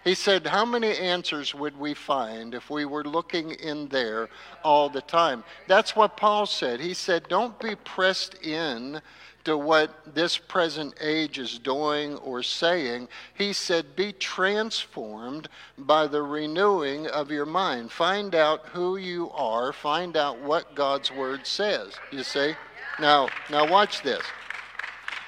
He 0.06 0.14
said, 0.14 0.46
How 0.46 0.66
many 0.66 0.96
answers 0.96 1.56
would 1.56 1.78
we 1.78 1.96
find 1.96 2.54
if 2.54 2.70
we 2.70 2.86
were 2.86 3.04
looking 3.04 3.52
in 3.52 3.88
there 3.88 4.30
all 4.64 4.88
the 4.88 5.02
time? 5.02 5.44
That's 5.68 5.96
what 5.96 6.16
Paul 6.16 6.46
said. 6.46 6.80
He 6.80 6.94
said, 6.94 7.28
Don't 7.28 7.60
be 7.60 7.76
pressed 7.76 8.36
in 8.36 9.02
to 9.46 9.58
what 9.58 10.14
this 10.14 10.38
present 10.38 10.94
age 11.02 11.40
is 11.40 11.58
doing 11.58 12.18
or 12.18 12.44
saying. 12.44 13.08
He 13.34 13.52
said, 13.52 13.96
Be 13.96 14.14
transformed 14.14 15.50
by 15.76 16.06
the 16.06 16.22
renewing 16.22 17.08
of 17.08 17.32
your 17.32 17.48
mind. 17.48 17.92
Find 17.92 18.36
out 18.36 18.68
who 18.68 18.98
you 18.98 19.32
are, 19.32 19.74
find 19.74 20.16
out 20.16 20.40
what 20.40 20.76
God's 20.76 21.12
word 21.12 21.48
says. 21.48 21.94
You 22.12 22.22
see? 22.22 22.54
Now, 23.00 23.30
now 23.50 23.68
watch 23.68 24.04
this. 24.04 24.24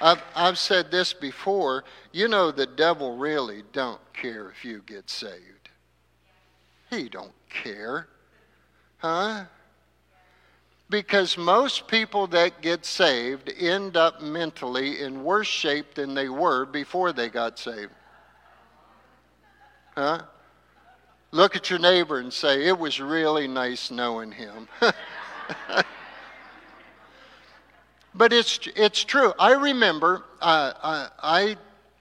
I've, 0.00 0.22
I've 0.34 0.58
said 0.58 0.90
this 0.90 1.12
before. 1.12 1.84
You 2.12 2.28
know, 2.28 2.50
the 2.50 2.66
devil 2.66 3.16
really 3.16 3.62
don't 3.72 4.00
care 4.12 4.50
if 4.50 4.64
you 4.64 4.82
get 4.86 5.10
saved. 5.10 5.70
He 6.90 7.08
don't 7.08 7.32
care. 7.50 8.08
Huh? 8.98 9.44
Because 10.90 11.36
most 11.36 11.86
people 11.86 12.26
that 12.28 12.62
get 12.62 12.86
saved 12.86 13.52
end 13.58 13.96
up 13.96 14.22
mentally 14.22 15.02
in 15.02 15.22
worse 15.22 15.48
shape 15.48 15.94
than 15.94 16.14
they 16.14 16.28
were 16.28 16.64
before 16.64 17.12
they 17.12 17.28
got 17.28 17.58
saved. 17.58 17.92
Huh? 19.94 20.22
Look 21.30 21.56
at 21.56 21.68
your 21.68 21.78
neighbor 21.78 22.18
and 22.18 22.32
say, 22.32 22.66
It 22.66 22.78
was 22.78 23.00
really 23.00 23.48
nice 23.48 23.90
knowing 23.90 24.32
him. 24.32 24.68
but 28.18 28.32
it's, 28.32 28.58
it's 28.74 29.04
true. 29.04 29.32
I 29.38 29.52
remember 29.52 30.24
uh, 30.42 30.72
I, 30.82 31.08
I 31.22 31.56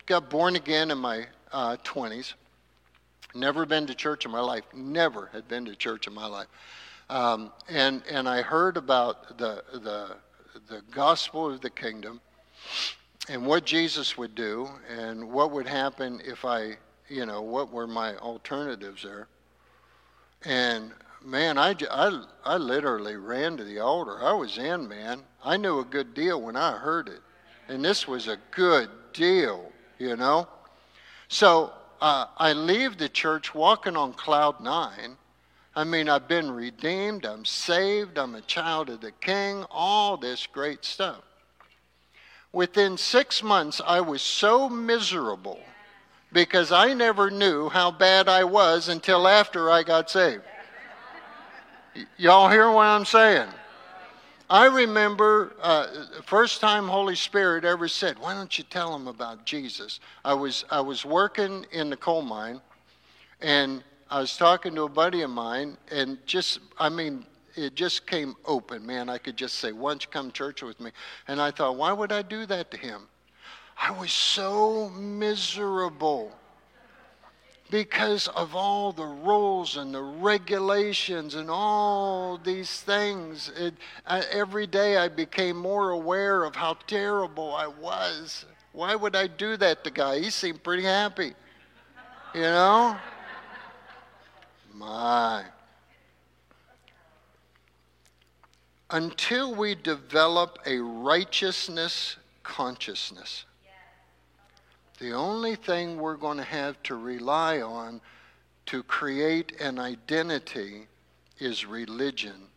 got 0.07 0.29
born 0.31 0.55
again 0.55 0.89
in 0.89 0.97
my 0.97 1.27
uh, 1.51 1.77
20s. 1.83 2.33
Never 3.35 3.67
been 3.67 3.85
to 3.85 3.93
church 3.93 4.25
in 4.25 4.31
my 4.31 4.39
life. 4.39 4.63
Never 4.73 5.29
had 5.31 5.47
been 5.47 5.65
to 5.65 5.75
church 5.75 6.07
in 6.07 6.13
my 6.13 6.25
life. 6.25 6.47
Um, 7.09 7.51
and, 7.69 8.01
and 8.09 8.27
I 8.27 8.41
heard 8.41 8.77
about 8.77 9.37
the, 9.37 9.63
the, 9.71 10.15
the 10.67 10.81
gospel 10.89 11.53
of 11.53 11.61
the 11.61 11.69
kingdom 11.69 12.19
and 13.29 13.45
what 13.45 13.65
Jesus 13.65 14.17
would 14.17 14.33
do 14.33 14.67
and 14.89 15.31
what 15.31 15.51
would 15.51 15.67
happen 15.67 16.19
if 16.25 16.45
I, 16.45 16.77
you 17.09 17.27
know, 17.27 17.43
what 17.43 17.71
were 17.71 17.87
my 17.87 18.17
alternatives 18.17 19.03
there. 19.03 19.27
And 20.43 20.91
man, 21.23 21.57
I, 21.57 21.75
I, 21.91 22.23
I 22.45 22.57
literally 22.57 23.15
ran 23.15 23.57
to 23.57 23.63
the 23.63 23.79
altar. 23.79 24.21
I 24.21 24.33
was 24.33 24.57
in, 24.57 24.87
man. 24.87 25.21
I 25.43 25.57
knew 25.57 25.79
a 25.79 25.85
good 25.85 26.13
deal 26.13 26.41
when 26.41 26.55
I 26.55 26.77
heard 26.77 27.07
it. 27.07 27.21
And 27.67 27.83
this 27.83 28.07
was 28.07 28.27
a 28.27 28.37
good 28.51 28.89
deal, 29.13 29.71
you 29.99 30.15
know? 30.15 30.47
So 31.27 31.73
uh, 31.99 32.27
I 32.37 32.53
leave 32.53 32.97
the 32.97 33.09
church 33.09 33.53
walking 33.53 33.97
on 33.97 34.13
cloud 34.13 34.61
nine. 34.61 35.17
I 35.75 35.83
mean, 35.83 36.09
I've 36.09 36.27
been 36.27 36.49
redeemed, 36.49 37.25
I'm 37.25 37.45
saved, 37.45 38.17
I'm 38.17 38.33
a 38.33 38.41
child 38.41 38.89
of 38.89 39.01
the 39.01 39.11
king, 39.11 39.63
all 39.69 40.17
this 40.17 40.47
great 40.47 40.83
stuff. 40.83 41.21
Within 42.51 42.97
six 42.97 43.43
months, 43.43 43.79
I 43.85 44.01
was 44.01 44.21
so 44.21 44.69
miserable 44.69 45.59
because 46.33 46.71
I 46.71 46.93
never 46.93 47.29
knew 47.29 47.69
how 47.69 47.91
bad 47.91 48.27
I 48.27 48.43
was 48.43 48.87
until 48.87 49.27
after 49.27 49.69
I 49.69 49.83
got 49.83 50.09
saved. 50.09 50.43
Y'all 52.17 52.49
hear 52.49 52.71
what 52.71 52.85
I'm 52.85 53.05
saying? 53.05 53.49
I 54.49 54.65
remember 54.65 55.53
uh, 55.61 55.87
first 56.25 56.61
time 56.61 56.87
Holy 56.87 57.15
Spirit 57.15 57.65
ever 57.65 57.87
said, 57.87 58.17
"Why 58.17 58.33
don't 58.33 58.57
you 58.57 58.63
tell 58.63 58.91
them 58.91 59.07
about 59.07 59.45
Jesus?" 59.45 59.99
I 60.23 60.33
was 60.33 60.63
I 60.69 60.79
was 60.79 61.03
working 61.03 61.65
in 61.71 61.89
the 61.89 61.97
coal 61.97 62.21
mine, 62.21 62.61
and 63.41 63.83
I 64.09 64.21
was 64.21 64.37
talking 64.37 64.73
to 64.75 64.83
a 64.83 64.89
buddy 64.89 65.21
of 65.21 65.29
mine, 65.29 65.77
and 65.91 66.17
just 66.25 66.59
I 66.79 66.87
mean, 66.87 67.25
it 67.55 67.75
just 67.75 68.07
came 68.07 68.35
open, 68.45 68.85
man. 68.85 69.09
I 69.09 69.17
could 69.17 69.35
just 69.35 69.55
say, 69.55 69.73
"Why 69.73 69.91
don't 69.91 70.03
you 70.03 70.09
come 70.09 70.31
church 70.31 70.63
with 70.63 70.79
me?" 70.79 70.91
And 71.27 71.41
I 71.41 71.51
thought, 71.51 71.75
why 71.75 71.91
would 71.91 72.13
I 72.13 72.21
do 72.21 72.45
that 72.45 72.71
to 72.71 72.77
him? 72.77 73.09
I 73.79 73.91
was 73.91 74.11
so 74.11 74.89
miserable 74.89 76.31
because 77.69 78.27
of 78.29 78.55
all 78.55 78.91
the 78.91 79.05
rules 79.05 79.77
and 79.77 79.93
the 79.93 80.01
regulations 80.01 81.35
and 81.35 81.49
all 81.49 82.37
these 82.37 82.81
things. 82.81 83.51
It, 83.57 83.73
every 84.07 84.67
day 84.67 84.97
I 84.97 85.07
became 85.07 85.57
more 85.57 85.91
aware 85.91 86.43
of 86.43 86.55
how 86.55 86.77
terrible 86.87 87.53
I 87.53 87.67
was. 87.67 88.45
Why 88.71 88.95
would 88.95 89.15
I 89.15 89.27
do 89.27 89.57
that 89.57 89.83
to 89.83 89.91
guy? 89.91 90.19
He 90.19 90.29
seemed 90.29 90.63
pretty 90.63 90.83
happy. 90.83 91.33
You 92.33 92.41
know? 92.41 92.97
My. 94.73 95.43
Until 98.91 99.55
we 99.55 99.75
develop 99.75 100.59
a 100.65 100.77
righteousness 100.77 102.17
consciousness, 102.43 103.45
the 104.99 105.13
only 105.13 105.55
thing 105.55 105.97
we're 105.97 106.15
going 106.15 106.37
to 106.37 106.43
have 106.43 106.81
to 106.83 106.95
rely 106.95 107.61
on 107.61 108.01
to 108.67 108.83
create 108.83 109.59
an 109.61 109.79
identity 109.79 110.87
is 111.39 111.65
religion. 111.65 112.47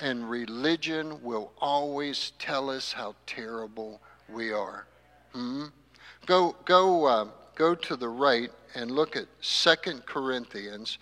And 0.00 0.28
religion 0.28 1.22
will 1.22 1.52
always 1.58 2.32
tell 2.38 2.70
us 2.70 2.92
how 2.92 3.14
terrible 3.26 4.00
we 4.28 4.52
are. 4.52 4.86
Hmm? 5.32 5.66
Go, 6.26 6.56
go, 6.64 7.04
uh, 7.04 7.26
go 7.54 7.74
to 7.74 7.96
the 7.96 8.08
right 8.08 8.50
and 8.74 8.90
look 8.90 9.16
at 9.16 9.26
2 9.42 9.74
Corinthians 10.06 10.98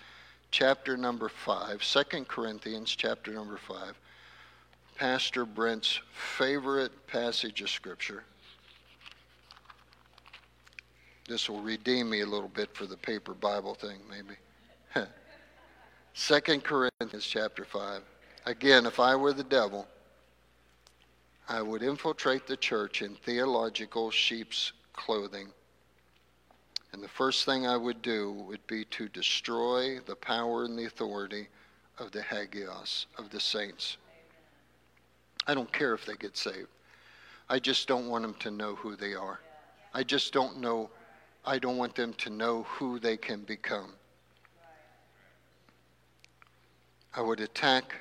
chapter 0.50 0.96
number 0.96 1.28
5. 1.28 1.82
2 1.82 2.24
Corinthians 2.24 2.94
chapter 2.94 3.32
number 3.32 3.56
5. 3.56 3.94
Pastor 4.96 5.44
Brent's 5.46 6.00
favorite 6.12 7.06
passage 7.06 7.62
of 7.62 7.70
Scripture. 7.70 8.24
This 11.30 11.48
will 11.48 11.60
redeem 11.60 12.10
me 12.10 12.22
a 12.22 12.26
little 12.26 12.48
bit 12.48 12.74
for 12.74 12.86
the 12.86 12.96
paper 12.96 13.34
Bible 13.34 13.76
thing, 13.76 14.00
maybe. 14.10 14.34
Second 16.12 16.64
Corinthians 16.64 17.24
chapter 17.24 17.64
5. 17.64 18.02
Again, 18.46 18.84
if 18.84 18.98
I 18.98 19.14
were 19.14 19.32
the 19.32 19.44
devil, 19.44 19.86
I 21.48 21.62
would 21.62 21.84
infiltrate 21.84 22.48
the 22.48 22.56
church 22.56 23.00
in 23.02 23.14
theological 23.14 24.10
sheep's 24.10 24.72
clothing. 24.92 25.50
And 26.92 27.00
the 27.00 27.08
first 27.08 27.44
thing 27.44 27.64
I 27.64 27.76
would 27.76 28.02
do 28.02 28.32
would 28.32 28.66
be 28.66 28.84
to 28.86 29.08
destroy 29.08 30.00
the 30.00 30.16
power 30.16 30.64
and 30.64 30.76
the 30.76 30.86
authority 30.86 31.46
of 32.00 32.10
the 32.10 32.22
hagios, 32.22 33.06
of 33.18 33.30
the 33.30 33.38
saints. 33.38 33.98
I 35.46 35.54
don't 35.54 35.72
care 35.72 35.94
if 35.94 36.04
they 36.04 36.16
get 36.16 36.36
saved. 36.36 36.66
I 37.48 37.60
just 37.60 37.86
don't 37.86 38.08
want 38.08 38.22
them 38.22 38.34
to 38.40 38.50
know 38.50 38.74
who 38.74 38.96
they 38.96 39.14
are. 39.14 39.38
I 39.94 40.02
just 40.02 40.32
don't 40.32 40.60
know 40.60 40.90
I 41.44 41.58
don't 41.58 41.76
want 41.76 41.94
them 41.94 42.12
to 42.14 42.30
know 42.30 42.64
who 42.64 42.98
they 42.98 43.16
can 43.16 43.40
become. 43.42 43.92
I 47.14 47.22
would 47.22 47.40
attack 47.40 47.94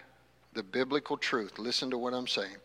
the 0.53 0.63
biblical 0.63 1.17
truth. 1.17 1.57
Listen 1.57 1.89
to 1.91 1.97
what 1.97 2.13
I'm 2.13 2.27
saying. 2.27 2.57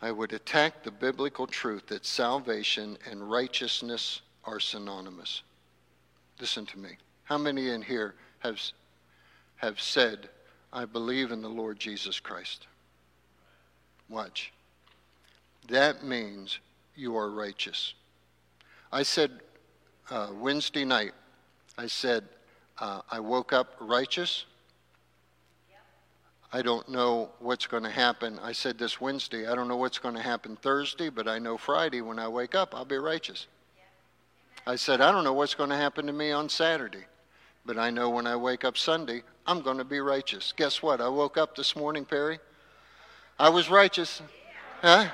I 0.00 0.12
would 0.12 0.32
attack 0.32 0.82
the 0.82 0.90
biblical 0.90 1.46
truth 1.46 1.86
that 1.88 2.04
salvation 2.06 2.96
and 3.10 3.30
righteousness 3.30 4.20
are 4.44 4.60
synonymous. 4.60 5.42
Listen 6.40 6.66
to 6.66 6.78
me. 6.78 6.90
How 7.24 7.38
many 7.38 7.70
in 7.70 7.82
here 7.82 8.14
have, 8.40 8.60
have 9.56 9.80
said, 9.80 10.28
I 10.72 10.84
believe 10.84 11.32
in 11.32 11.42
the 11.42 11.48
Lord 11.48 11.78
Jesus 11.78 12.20
Christ? 12.20 12.66
Watch. 14.08 14.52
That 15.68 16.04
means 16.04 16.60
you 16.96 17.16
are 17.16 17.30
righteous. 17.30 17.94
I 18.92 19.02
said 19.02 19.30
uh, 20.10 20.28
Wednesday 20.40 20.84
night, 20.84 21.12
I 21.76 21.86
said, 21.86 22.24
uh, 22.78 23.02
I 23.10 23.20
woke 23.20 23.52
up 23.52 23.76
righteous. 23.80 24.44
I 26.52 26.62
don't 26.62 26.88
know 26.88 27.30
what's 27.40 27.66
going 27.66 27.82
to 27.82 27.90
happen. 27.90 28.38
I 28.42 28.52
said 28.52 28.78
this 28.78 29.00
Wednesday, 29.00 29.46
I 29.46 29.54
don't 29.54 29.68
know 29.68 29.76
what's 29.76 29.98
going 29.98 30.14
to 30.14 30.22
happen 30.22 30.56
Thursday, 30.56 31.10
but 31.10 31.28
I 31.28 31.38
know 31.38 31.58
Friday 31.58 32.00
when 32.00 32.18
I 32.18 32.28
wake 32.28 32.54
up, 32.54 32.74
I'll 32.74 32.84
be 32.84 32.96
righteous. 32.96 33.46
I 34.66 34.76
said, 34.76 35.00
I 35.00 35.12
don't 35.12 35.24
know 35.24 35.32
what's 35.32 35.54
going 35.54 35.70
to 35.70 35.76
happen 35.76 36.06
to 36.06 36.12
me 36.12 36.32
on 36.32 36.48
Saturday, 36.48 37.04
but 37.64 37.78
I 37.78 37.90
know 37.90 38.10
when 38.10 38.26
I 38.26 38.36
wake 38.36 38.64
up 38.64 38.78
Sunday, 38.78 39.22
I'm 39.46 39.60
going 39.60 39.78
to 39.78 39.84
be 39.84 40.00
righteous. 40.00 40.52
Guess 40.56 40.82
what? 40.82 41.00
I 41.00 41.08
woke 41.08 41.36
up 41.36 41.56
this 41.56 41.76
morning, 41.76 42.04
Perry. 42.04 42.38
I 43.38 43.48
was 43.48 43.68
righteous. 43.68 44.22
Huh? 44.82 45.08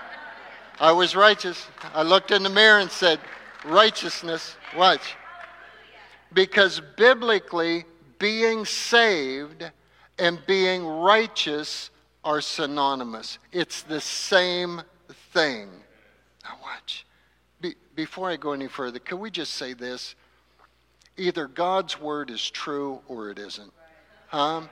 I 0.81 0.93
was 0.93 1.15
righteous. 1.15 1.67
I 1.95 2.03
looked 2.03 2.31
in 2.31 2.43
the 2.43 2.51
mirror 2.51 2.81
and 2.81 2.91
said, 2.91 3.21
Righteousness. 3.65 4.57
Watch. 4.77 5.15
Because 6.33 6.81
biblically, 6.97 7.85
being 8.19 8.65
saved 8.65 9.71
and 10.19 10.39
being 10.47 10.87
righteous 10.87 11.91
are 12.25 12.41
synonymous. 12.41 13.39
It's 13.53 13.83
the 13.83 14.01
same 14.01 14.83
thing. 15.33 15.69
Now, 16.45 16.59
watch. 16.63 17.05
Be, 17.61 17.75
before 17.95 18.31
I 18.31 18.37
go 18.37 18.53
any 18.53 18.69
further, 18.69 18.99
can 18.99 19.19
we 19.19 19.31
just 19.31 19.55
say 19.55 19.75
this? 19.75 20.15
Either 21.17 21.47
God's 21.47 22.01
word 22.01 22.31
is 22.31 22.49
true 22.51 23.01
or 23.07 23.31
it 23.31 23.39
isn't. 23.39 23.73
Huh? 24.29 24.63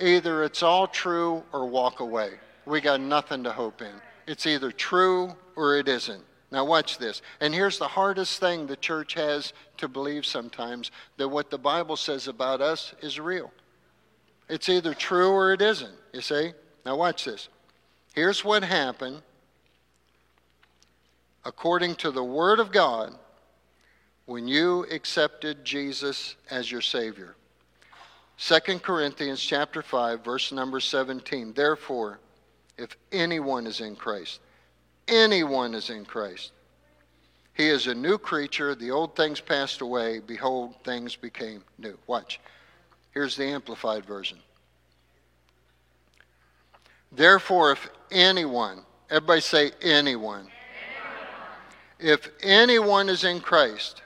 Either 0.00 0.44
it's 0.44 0.62
all 0.62 0.86
true 0.86 1.42
or 1.52 1.66
walk 1.66 2.00
away. 2.00 2.30
We 2.64 2.80
got 2.80 3.00
nothing 3.00 3.44
to 3.44 3.52
hope 3.52 3.82
in. 3.82 3.94
It's 4.26 4.46
either 4.46 4.70
true 4.70 5.34
or 5.56 5.76
it 5.76 5.88
isn't. 5.88 6.22
Now, 6.50 6.66
watch 6.66 6.98
this. 6.98 7.22
And 7.40 7.54
here's 7.54 7.78
the 7.78 7.88
hardest 7.88 8.38
thing 8.38 8.66
the 8.66 8.76
church 8.76 9.14
has 9.14 9.54
to 9.78 9.88
believe 9.88 10.26
sometimes 10.26 10.90
that 11.16 11.28
what 11.28 11.50
the 11.50 11.58
Bible 11.58 11.96
says 11.96 12.28
about 12.28 12.60
us 12.60 12.94
is 13.00 13.18
real. 13.18 13.50
It's 14.50 14.68
either 14.68 14.92
true 14.92 15.30
or 15.30 15.54
it 15.54 15.62
isn't, 15.62 15.94
you 16.12 16.20
see? 16.20 16.52
Now, 16.84 16.96
watch 16.96 17.24
this. 17.24 17.48
Here's 18.14 18.44
what 18.44 18.62
happened 18.62 19.22
according 21.44 21.94
to 21.96 22.10
the 22.10 22.22
Word 22.22 22.60
of 22.60 22.70
God 22.70 23.14
when 24.26 24.46
you 24.46 24.86
accepted 24.90 25.64
Jesus 25.64 26.36
as 26.50 26.70
your 26.70 26.82
Savior. 26.82 27.34
2 28.38 28.78
Corinthians 28.80 29.40
chapter 29.40 29.82
5 29.82 30.24
verse 30.24 30.52
number 30.52 30.80
17 30.80 31.52
Therefore 31.52 32.18
if 32.78 32.96
anyone 33.12 33.66
is 33.66 33.80
in 33.80 33.96
Christ 33.96 34.40
anyone 35.08 35.74
is 35.74 35.90
in 35.90 36.04
Christ, 36.04 36.52
he 37.54 37.68
is 37.68 37.86
a 37.86 37.94
new 37.94 38.18
creature. 38.18 38.74
The 38.74 38.90
old 38.90 39.14
things 39.14 39.40
passed 39.40 39.80
away. 39.80 40.20
Behold, 40.20 40.74
things 40.84 41.16
became 41.16 41.62
new. 41.78 41.98
Watch. 42.06 42.40
Here's 43.12 43.36
the 43.36 43.44
Amplified 43.44 44.04
Version. 44.06 44.38
Therefore, 47.10 47.72
if 47.72 47.90
anyone, 48.10 48.80
everybody 49.10 49.42
say 49.42 49.72
anyone, 49.82 50.46
anyone. 52.00 52.14
if 52.16 52.30
anyone 52.42 53.10
is 53.10 53.24
in 53.24 53.40
Christ, 53.40 54.00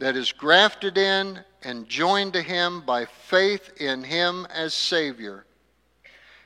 that 0.00 0.16
is 0.16 0.32
grafted 0.32 0.98
in 0.98 1.38
and 1.62 1.88
joined 1.88 2.32
to 2.32 2.42
him 2.42 2.80
by 2.80 3.04
faith 3.04 3.70
in 3.80 4.02
him 4.02 4.48
as 4.52 4.74
Savior, 4.74 5.44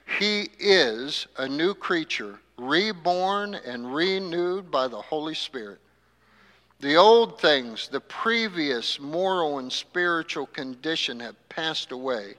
he 0.07 0.49
is 0.59 1.27
a 1.37 1.49
new 1.49 1.75
creature 1.75 2.39
reborn 2.57 3.55
and 3.55 3.95
renewed 3.95 4.71
by 4.71 4.89
the 4.89 5.01
Holy 5.01 5.35
Spirit. 5.35 5.79
The 6.81 6.97
old 6.97 7.41
things, 7.41 7.89
the 7.89 8.01
previous 8.01 9.01
moral 9.01 9.59
and 9.59 9.73
spiritual 9.73 10.47
condition 10.47 11.21
have 11.21 11.49
passed 11.49 11.93
away. 11.93 12.35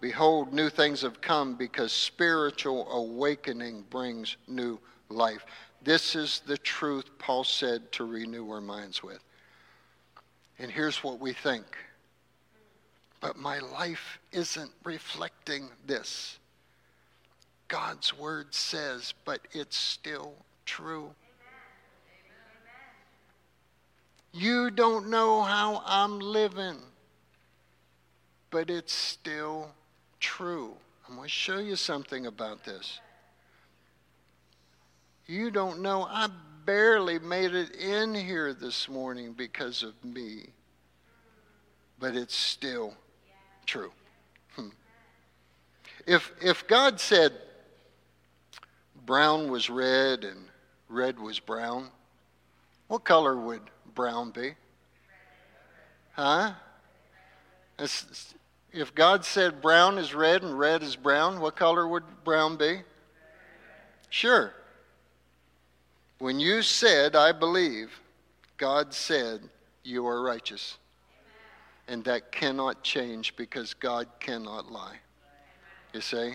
Behold, 0.00 0.52
new 0.52 0.70
things 0.70 1.02
have 1.02 1.20
come 1.20 1.54
because 1.54 1.92
spiritual 1.92 2.90
awakening 2.90 3.84
brings 3.90 4.36
new 4.46 4.78
life. 5.08 5.44
This 5.82 6.14
is 6.14 6.40
the 6.46 6.58
truth 6.58 7.06
Paul 7.18 7.44
said 7.44 7.90
to 7.92 8.04
renew 8.04 8.48
our 8.50 8.60
minds 8.60 9.02
with. 9.02 9.22
And 10.58 10.70
here's 10.70 11.02
what 11.02 11.20
we 11.20 11.32
think. 11.32 11.64
But 13.20 13.36
my 13.36 13.58
life 13.58 14.18
isn't 14.32 14.70
reflecting 14.84 15.68
this. 15.86 16.37
God's 17.68 18.16
word 18.18 18.54
says, 18.54 19.14
but 19.24 19.40
it's 19.52 19.76
still 19.76 20.34
true. 20.64 21.10
You 24.32 24.70
don't 24.70 25.08
know 25.10 25.42
how 25.42 25.82
I'm 25.86 26.18
living. 26.18 26.78
but 28.50 28.70
it's 28.70 28.92
still 28.92 29.68
true. 30.20 30.74
I'm 31.08 31.16
going 31.16 31.26
to 31.26 31.30
show 31.30 31.58
you 31.58 31.76
something 31.76 32.26
about 32.26 32.64
this. 32.64 33.00
You 35.26 35.50
don't 35.50 35.82
know. 35.82 36.04
I 36.04 36.28
barely 36.64 37.18
made 37.18 37.54
it 37.54 37.74
in 37.76 38.14
here 38.14 38.54
this 38.54 38.88
morning 38.88 39.32
because 39.32 39.82
of 39.82 40.02
me, 40.04 40.46
but 41.98 42.14
it's 42.14 42.34
still 42.34 42.94
true. 43.66 43.92
Hmm. 44.56 44.68
If, 46.06 46.32
if 46.42 46.66
God 46.66 47.00
said 47.00 47.32
brown 49.08 49.50
was 49.50 49.70
red 49.70 50.22
and 50.22 50.36
red 50.90 51.18
was 51.18 51.40
brown, 51.40 51.88
what 52.88 53.06
color 53.06 53.34
would 53.38 53.62
brown 53.94 54.30
be? 54.30 54.52
Huh? 56.12 56.52
If 58.70 58.94
God 58.94 59.24
said 59.24 59.62
brown 59.62 59.96
is 59.96 60.14
red 60.14 60.42
and 60.42 60.58
red 60.58 60.82
is 60.82 60.94
brown, 60.94 61.40
what 61.40 61.56
color 61.56 61.88
would 61.88 62.02
brown 62.22 62.58
be? 62.58 62.82
Sure. 64.10 64.52
When 66.18 66.38
you 66.38 66.60
said, 66.60 67.16
I 67.16 67.32
believe, 67.32 68.02
God 68.58 68.92
said, 68.92 69.40
you 69.84 70.06
are 70.06 70.20
righteous. 70.20 70.76
And 71.88 72.04
that 72.04 72.30
cannot 72.30 72.82
change 72.82 73.36
because 73.36 73.72
God 73.72 74.06
cannot 74.20 74.70
lie. 74.70 74.96
You 75.94 76.02
see? 76.02 76.34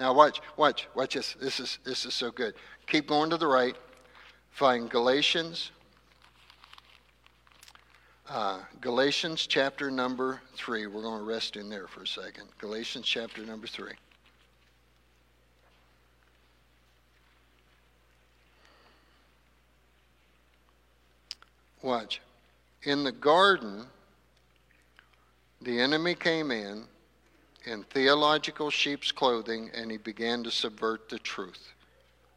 Now 0.00 0.12
watch, 0.12 0.40
watch, 0.56 0.88
watch 0.96 1.14
this. 1.14 1.34
This 1.34 1.60
is 1.60 1.78
this 1.84 2.04
is 2.04 2.14
so 2.14 2.32
good. 2.32 2.54
Keep 2.88 3.06
going 3.06 3.30
to 3.30 3.36
the 3.36 3.46
right. 3.46 3.76
Find 4.50 4.90
Galatians 4.90 5.70
uh, 8.30 8.60
Galatians 8.80 9.44
chapter 9.46 9.90
number 9.90 10.40
3. 10.54 10.86
We're 10.86 11.02
going 11.02 11.18
to 11.18 11.24
rest 11.24 11.56
in 11.56 11.68
there 11.68 11.88
for 11.88 12.02
a 12.02 12.06
second. 12.06 12.44
Galatians 12.58 13.04
chapter 13.04 13.44
number 13.44 13.66
3. 13.66 13.92
Watch. 21.82 22.20
In 22.84 23.02
the 23.02 23.10
garden, 23.10 23.86
the 25.60 25.80
enemy 25.80 26.14
came 26.14 26.52
in 26.52 26.84
in 27.64 27.84
theological 27.84 28.70
sheep's 28.70 29.12
clothing 29.12 29.70
and 29.74 29.90
he 29.90 29.96
began 29.96 30.42
to 30.44 30.50
subvert 30.50 31.08
the 31.08 31.18
truth. 31.18 31.72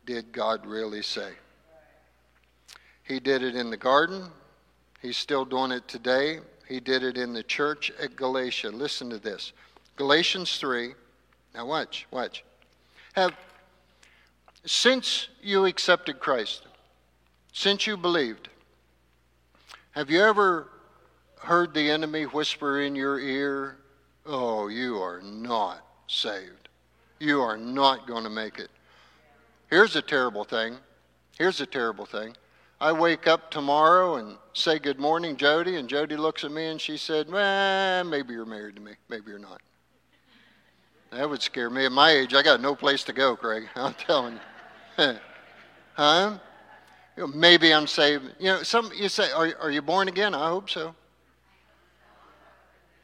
Did 0.06 0.32
God 0.32 0.66
really 0.66 1.02
say? 1.02 1.32
He 3.04 3.20
did 3.20 3.44
it 3.44 3.56
in 3.56 3.70
the 3.70 3.78
garden, 3.78 4.30
He's 5.04 5.18
still 5.18 5.44
doing 5.44 5.72
it 5.72 5.86
today. 5.90 6.40
He 6.66 6.80
did 6.80 7.04
it 7.04 7.18
in 7.18 7.34
the 7.34 7.44
church 7.44 7.92
at 8.02 8.16
Galatia. 8.16 8.70
Listen 8.70 9.10
to 9.10 9.20
this 9.20 9.52
Galatians 9.98 10.58
3. 10.58 10.94
Now, 11.54 11.68
watch, 11.68 12.08
watch. 12.10 12.44
Have, 13.12 13.36
since 14.66 15.28
you 15.42 15.66
accepted 15.66 16.22
Christ, 16.22 16.66
since 17.52 17.86
you 17.86 17.98
believed, 17.98 18.48
have 19.92 20.10
you 20.10 20.22
ever 20.22 20.70
heard 21.42 21.74
the 21.74 21.92
enemy 21.92 22.24
whisper 22.24 22.82
in 22.82 22.96
your 22.96 23.20
ear, 23.20 23.78
Oh, 24.26 24.68
you 24.68 24.98
are 24.98 25.22
not 25.22 25.86
saved. 26.08 26.70
You 27.20 27.42
are 27.42 27.58
not 27.58 28.08
going 28.08 28.24
to 28.24 28.30
make 28.30 28.60
it. 28.60 28.70
Here's 29.70 29.96
a 29.96 30.02
terrible 30.02 30.44
thing. 30.44 30.78
Here's 31.38 31.60
a 31.62 31.66
terrible 31.66 32.06
thing. 32.06 32.36
I 32.80 32.92
wake 32.92 33.28
up 33.28 33.50
tomorrow 33.50 34.16
and 34.16 34.38
say 34.54 34.78
good 34.78 35.00
morning, 35.00 35.36
Jody, 35.36 35.78
and 35.78 35.88
Jody 35.90 36.16
looks 36.16 36.44
at 36.44 36.52
me 36.52 36.68
and 36.68 36.80
she 36.80 36.98
said, 36.98 37.32
well, 37.32 38.04
maybe 38.04 38.34
you're 38.34 38.46
married 38.46 38.76
to 38.76 38.82
me, 38.82 38.92
maybe 39.10 39.30
you're 39.30 39.40
not. 39.40 39.62
That 41.12 41.30
would 41.30 41.42
scare 41.42 41.70
me. 41.70 41.86
At 41.86 41.92
my 41.92 42.12
age, 42.12 42.34
I 42.34 42.42
got 42.42 42.60
no 42.60 42.76
place 42.76 43.04
to 43.06 43.14
go, 43.14 43.36
Craig. 43.36 43.70
I'm 43.76 43.94
telling 43.94 44.40
you. 44.98 45.16
huh? 45.94 46.38
You 47.16 47.24
know, 47.24 47.28
maybe 47.28 47.74
I'm 47.74 47.88
saved. 47.88 48.26
You 48.40 48.48
know, 48.48 48.64
some 48.64 48.92
you 48.96 49.10
say, 49.10 49.32
are, 49.32 49.54
are 49.62 49.72
you 49.72 49.82
born 49.82 50.08
again? 50.08 50.34
I 50.34 50.50
hope 50.50 50.70
so. 50.70 50.96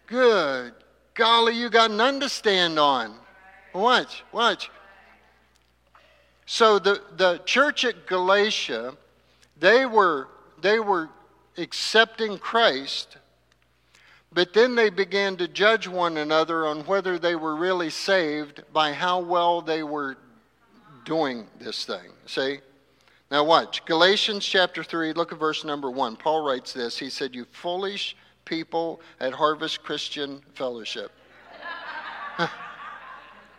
Good. 0.07 0.73
Golly, 1.19 1.53
you 1.53 1.69
got 1.69 1.91
none 1.91 2.21
to 2.21 2.29
stand 2.29 2.79
on. 2.79 3.13
Watch, 3.75 4.23
watch. 4.31 4.71
So 6.45 6.79
the, 6.79 7.01
the 7.17 7.41
church 7.45 7.83
at 7.83 8.07
Galatia 8.07 8.95
they 9.59 9.85
were, 9.85 10.29
they 10.61 10.79
were 10.79 11.09
accepting 11.57 12.37
Christ, 12.37 13.17
but 14.31 14.53
then 14.53 14.75
they 14.75 14.89
began 14.89 15.35
to 15.37 15.49
judge 15.49 15.89
one 15.89 16.15
another 16.15 16.65
on 16.65 16.85
whether 16.85 17.19
they 17.19 17.35
were 17.35 17.57
really 17.57 17.89
saved 17.89 18.63
by 18.71 18.93
how 18.93 19.19
well 19.19 19.61
they 19.61 19.83
were 19.83 20.15
doing 21.03 21.47
this 21.59 21.83
thing. 21.83 22.13
See? 22.27 22.59
Now, 23.29 23.43
watch. 23.43 23.83
Galatians 23.83 24.45
chapter 24.45 24.85
3, 24.85 25.11
look 25.11 25.33
at 25.33 25.37
verse 25.37 25.65
number 25.65 25.91
1. 25.91 26.15
Paul 26.15 26.45
writes 26.47 26.71
this. 26.71 26.97
He 26.97 27.09
said, 27.09 27.35
You 27.35 27.45
foolish 27.51 28.15
people 28.49 28.99
at 29.19 29.31
Harvest 29.31 29.83
Christian 29.83 30.41
Fellowship. 30.55 31.11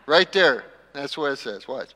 right 0.07 0.31
there. 0.33 0.65
That's 0.93 1.17
what 1.17 1.33
it 1.33 1.39
says. 1.39 1.69
Watch. 1.69 1.95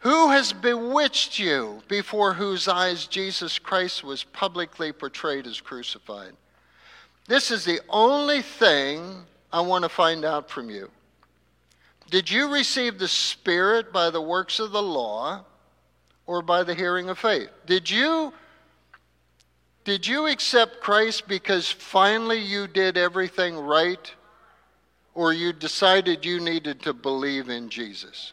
Who 0.00 0.30
has 0.30 0.52
bewitched 0.52 1.38
you 1.38 1.82
before 1.88 2.32
whose 2.32 2.68
eyes 2.68 3.06
Jesus 3.06 3.58
Christ 3.58 4.02
was 4.02 4.24
publicly 4.24 4.92
portrayed 4.92 5.46
as 5.46 5.60
crucified? 5.60 6.32
This 7.26 7.50
is 7.50 7.64
the 7.64 7.80
only 7.88 8.40
thing 8.40 9.24
I 9.52 9.60
want 9.60 9.84
to 9.84 9.88
find 9.88 10.24
out 10.24 10.48
from 10.48 10.70
you. 10.70 10.90
Did 12.10 12.30
you 12.30 12.52
receive 12.52 12.98
the 12.98 13.08
Spirit 13.08 13.92
by 13.92 14.10
the 14.10 14.20
works 14.20 14.60
of 14.60 14.70
the 14.70 14.82
law 14.82 15.44
or 16.26 16.40
by 16.40 16.62
the 16.62 16.74
hearing 16.74 17.08
of 17.08 17.18
faith? 17.18 17.50
Did 17.66 17.90
you, 17.90 18.32
did 19.86 20.04
you 20.04 20.26
accept 20.26 20.80
Christ 20.80 21.28
because 21.28 21.70
finally 21.70 22.40
you 22.40 22.66
did 22.66 22.96
everything 22.96 23.56
right 23.56 24.12
or 25.14 25.32
you 25.32 25.52
decided 25.52 26.24
you 26.24 26.40
needed 26.40 26.82
to 26.82 26.92
believe 26.92 27.48
in 27.48 27.68
Jesus? 27.68 28.32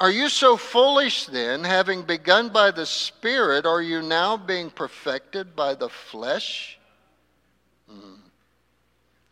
Are 0.00 0.10
you 0.10 0.30
so 0.30 0.56
foolish 0.56 1.26
then, 1.26 1.62
having 1.62 2.00
begun 2.02 2.48
by 2.48 2.70
the 2.70 2.86
Spirit, 2.86 3.66
are 3.66 3.82
you 3.82 4.00
now 4.00 4.38
being 4.38 4.70
perfected 4.70 5.54
by 5.54 5.74
the 5.74 5.90
flesh? 5.90 6.78
Mm. 7.92 8.20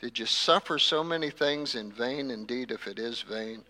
Did 0.01 0.19
you 0.19 0.27
suffer 0.27 0.79
so 0.79 1.03
many 1.03 1.31
things 1.31 1.77
in 1.77 1.91
vain, 1.91 2.31
indeed, 2.31 2.71
if 2.71 2.87
it 2.87 2.99
is 2.99 3.23
vain? 3.23 3.65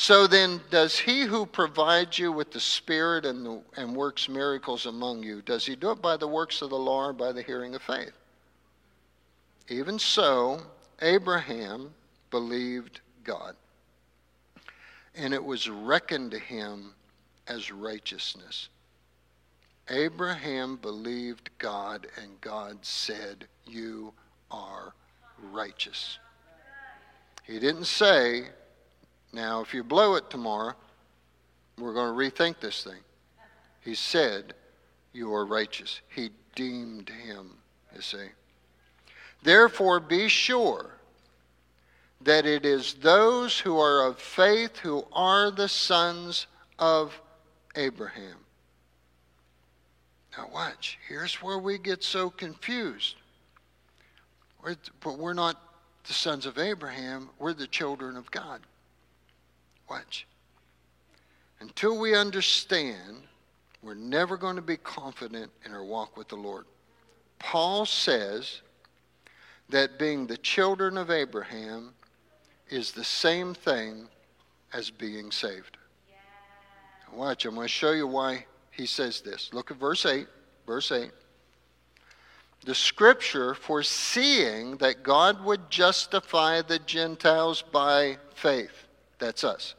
So 0.00 0.28
then, 0.28 0.60
does 0.70 0.96
he 0.96 1.22
who 1.22 1.44
provides 1.44 2.20
you 2.20 2.30
with 2.30 2.52
the 2.52 2.60
Spirit 2.60 3.26
and, 3.26 3.44
the, 3.44 3.60
and 3.76 3.96
works 3.96 4.28
miracles 4.28 4.86
among 4.86 5.24
you, 5.24 5.42
does 5.42 5.66
he 5.66 5.74
do 5.74 5.90
it 5.90 6.00
by 6.00 6.16
the 6.16 6.28
works 6.28 6.62
of 6.62 6.70
the 6.70 6.78
law 6.78 7.06
or 7.06 7.12
by 7.12 7.32
the 7.32 7.42
hearing 7.42 7.74
of 7.74 7.82
faith? 7.82 8.12
Even 9.68 9.98
so, 9.98 10.62
Abraham 11.02 11.92
believed 12.30 13.00
God 13.24 13.56
and 15.18 15.34
it 15.34 15.44
was 15.44 15.68
reckoned 15.68 16.30
to 16.30 16.38
him 16.38 16.94
as 17.48 17.72
righteousness. 17.72 18.68
Abraham 19.90 20.76
believed 20.76 21.50
God, 21.58 22.06
and 22.22 22.40
God 22.40 22.78
said, 22.82 23.46
You 23.66 24.12
are 24.50 24.94
righteous. 25.50 26.18
He 27.42 27.58
didn't 27.58 27.86
say, 27.86 28.44
Now, 29.32 29.60
if 29.60 29.74
you 29.74 29.84
blow 29.84 30.14
it 30.14 30.30
tomorrow, 30.30 30.74
we're 31.76 31.94
going 31.94 32.12
to 32.12 32.36
rethink 32.36 32.60
this 32.60 32.82
thing. 32.82 33.00
He 33.80 33.94
said, 33.94 34.54
You 35.12 35.32
are 35.34 35.46
righteous. 35.46 36.00
He 36.08 36.30
deemed 36.54 37.08
him, 37.08 37.52
you 37.94 38.00
see. 38.00 38.26
Therefore, 39.42 40.00
be 40.00 40.28
sure 40.28 40.90
that 42.20 42.46
it 42.46 42.66
is 42.66 42.94
those 42.94 43.58
who 43.60 43.78
are 43.78 44.06
of 44.06 44.18
faith 44.18 44.78
who 44.78 45.06
are 45.12 45.50
the 45.50 45.68
sons 45.68 46.46
of 46.78 47.20
Abraham. 47.76 48.36
Now, 50.36 50.48
watch. 50.52 50.98
Here's 51.08 51.36
where 51.36 51.58
we 51.58 51.78
get 51.78 52.02
so 52.02 52.30
confused. 52.30 53.16
But 55.00 55.18
we're 55.18 55.32
not 55.34 55.60
the 56.06 56.12
sons 56.12 56.46
of 56.46 56.58
Abraham, 56.58 57.28
we're 57.38 57.52
the 57.52 57.66
children 57.66 58.16
of 58.16 58.30
God. 58.30 58.60
Watch. 59.90 60.26
Until 61.60 61.98
we 61.98 62.14
understand, 62.14 63.22
we're 63.82 63.94
never 63.94 64.36
going 64.36 64.56
to 64.56 64.62
be 64.62 64.76
confident 64.76 65.50
in 65.64 65.72
our 65.72 65.84
walk 65.84 66.16
with 66.16 66.28
the 66.28 66.36
Lord. 66.36 66.66
Paul 67.38 67.86
says 67.86 68.62
that 69.68 69.98
being 69.98 70.26
the 70.26 70.36
children 70.36 70.96
of 70.96 71.10
Abraham 71.10 71.94
is 72.68 72.92
the 72.92 73.04
same 73.04 73.54
thing 73.54 74.08
as 74.72 74.90
being 74.90 75.30
saved. 75.30 75.78
Watch, 77.12 77.46
I'm 77.46 77.54
going 77.54 77.66
to 77.66 77.72
show 77.72 77.92
you 77.92 78.06
why 78.06 78.44
he 78.70 78.86
says 78.86 79.20
this. 79.20 79.50
Look 79.52 79.70
at 79.70 79.78
verse 79.78 80.04
8. 80.04 80.26
Verse 80.66 80.92
8. 80.92 81.10
the 82.66 82.74
scripture 82.74 83.54
foreseeing 83.54 84.76
that 84.76 85.02
God 85.02 85.42
would 85.44 85.70
justify 85.70 86.60
the 86.60 86.78
Gentiles 86.80 87.62
by 87.62 88.18
faith. 88.34 88.86
That's 89.18 89.44
us. 89.44 89.74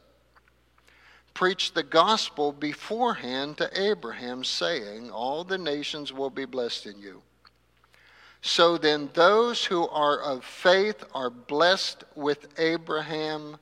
Preached 1.40 1.74
the 1.74 1.82
gospel 1.82 2.52
beforehand 2.52 3.56
to 3.56 3.70
Abraham, 3.80 4.44
saying, 4.44 5.10
All 5.10 5.42
the 5.42 5.56
nations 5.56 6.12
will 6.12 6.28
be 6.28 6.44
blessed 6.44 6.84
in 6.84 6.98
you. 6.98 7.22
So 8.42 8.76
then, 8.76 9.08
those 9.14 9.64
who 9.64 9.88
are 9.88 10.20
of 10.20 10.44
faith 10.44 11.02
are 11.14 11.30
blessed 11.30 12.04
with 12.14 12.46
Abraham 12.58 13.56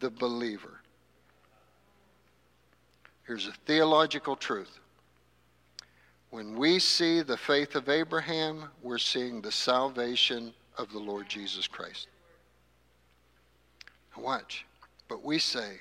the 0.00 0.10
believer. 0.10 0.80
Here's 3.28 3.46
a 3.46 3.52
theological 3.64 4.34
truth. 4.34 4.80
When 6.30 6.56
we 6.56 6.80
see 6.80 7.22
the 7.22 7.36
faith 7.36 7.76
of 7.76 7.88
Abraham, 7.88 8.70
we're 8.82 8.98
seeing 8.98 9.40
the 9.40 9.52
salvation 9.52 10.52
of 10.76 10.90
the 10.90 10.98
Lord 10.98 11.28
Jesus 11.28 11.68
Christ. 11.68 12.08
watch. 14.16 14.66
But 15.06 15.22
we 15.22 15.38
say, 15.38 15.78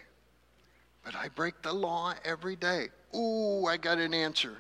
but 1.04 1.16
I 1.16 1.28
break 1.30 1.62
the 1.62 1.74
law 1.74 2.14
every 2.24 2.56
day. 2.56 2.88
Ooh, 3.16 3.66
I 3.68 3.78
got 3.78 3.98
an 3.98 4.14
answer. 4.14 4.58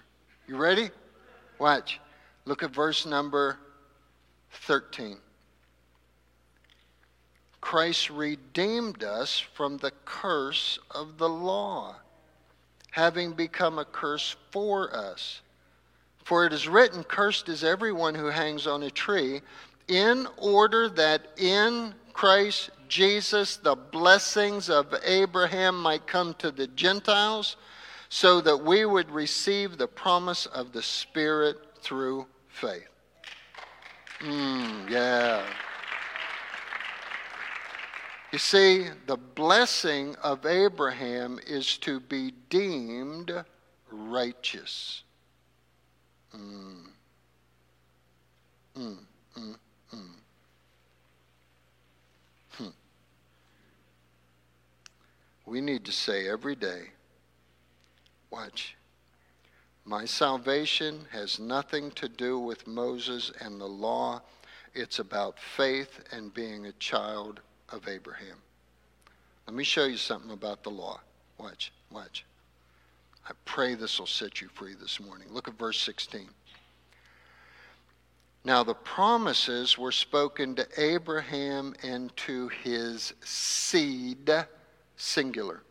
You 0.47 0.57
ready? 0.57 0.89
Watch. 1.59 1.99
Look 2.45 2.63
at 2.63 2.71
verse 2.71 3.05
number 3.05 3.57
13. 4.51 5.17
Christ 7.61 8.09
redeemed 8.09 9.03
us 9.03 9.39
from 9.39 9.77
the 9.77 9.91
curse 10.03 10.79
of 10.91 11.17
the 11.17 11.29
law, 11.29 11.95
having 12.91 13.31
become 13.31 13.79
a 13.79 13.85
curse 13.85 14.35
for 14.51 14.93
us. 14.93 15.41
For 16.25 16.45
it 16.45 16.51
is 16.51 16.67
written, 16.67 17.03
Cursed 17.03 17.47
is 17.47 17.63
everyone 17.63 18.15
who 18.15 18.25
hangs 18.25 18.67
on 18.67 18.83
a 18.83 18.91
tree, 18.91 19.41
in 19.87 20.27
order 20.37 20.89
that 20.89 21.21
in 21.37 21.95
Christ 22.13 22.69
Jesus 22.87 23.57
the 23.57 23.75
blessings 23.75 24.69
of 24.69 24.93
Abraham 25.03 25.81
might 25.81 26.07
come 26.07 26.35
to 26.35 26.51
the 26.51 26.67
Gentiles, 26.67 27.57
so 28.09 28.39
that 28.41 28.57
we 28.63 28.85
would 28.85 29.09
receive 29.09 29.77
the 29.77 29.87
promise 29.87 30.45
of 30.45 30.71
the 30.71 30.83
Spirit 30.83 31.57
through 31.81 32.27
faith. 32.47 32.87
Mm, 34.19 34.89
yeah. 34.89 35.43
You 38.31 38.39
see, 38.39 38.87
the 39.05 39.17
blessing 39.17 40.15
of 40.23 40.45
Abraham 40.45 41.39
is 41.45 41.77
to 41.79 41.99
be 41.99 42.33
deemed 42.49 43.31
righteous. 43.91 45.03
Mm. 46.35 46.85
Mm, 48.75 48.97
mm, 49.37 49.55
mm. 49.93 50.09
Hmm. 52.53 52.67
We 55.53 55.61
need 55.61 55.85
to 55.85 55.91
say 55.91 56.27
every 56.27 56.55
day, 56.55 56.85
watch. 58.31 58.75
My 59.85 60.03
salvation 60.03 61.05
has 61.11 61.37
nothing 61.37 61.91
to 61.91 62.09
do 62.09 62.39
with 62.39 62.65
Moses 62.65 63.31
and 63.39 63.61
the 63.61 63.67
law. 63.67 64.23
It's 64.73 64.97
about 64.97 65.37
faith 65.37 65.99
and 66.11 66.33
being 66.33 66.65
a 66.65 66.71
child 66.71 67.39
of 67.69 67.87
Abraham. 67.87 68.37
Let 69.45 69.55
me 69.55 69.63
show 69.63 69.85
you 69.85 69.97
something 69.97 70.31
about 70.31 70.63
the 70.63 70.71
law. 70.71 71.01
Watch, 71.37 71.71
watch. 71.91 72.25
I 73.29 73.33
pray 73.45 73.75
this 73.75 73.99
will 73.99 74.07
set 74.07 74.41
you 74.41 74.47
free 74.47 74.73
this 74.73 74.99
morning. 74.99 75.27
Look 75.29 75.47
at 75.47 75.59
verse 75.59 75.79
16. 75.81 76.29
Now, 78.43 78.63
the 78.63 78.73
promises 78.73 79.77
were 79.77 79.91
spoken 79.91 80.55
to 80.55 80.67
Abraham 80.77 81.75
and 81.83 82.11
to 82.17 82.47
his 82.47 83.13
seed, 83.23 84.31
singular. 84.95 85.63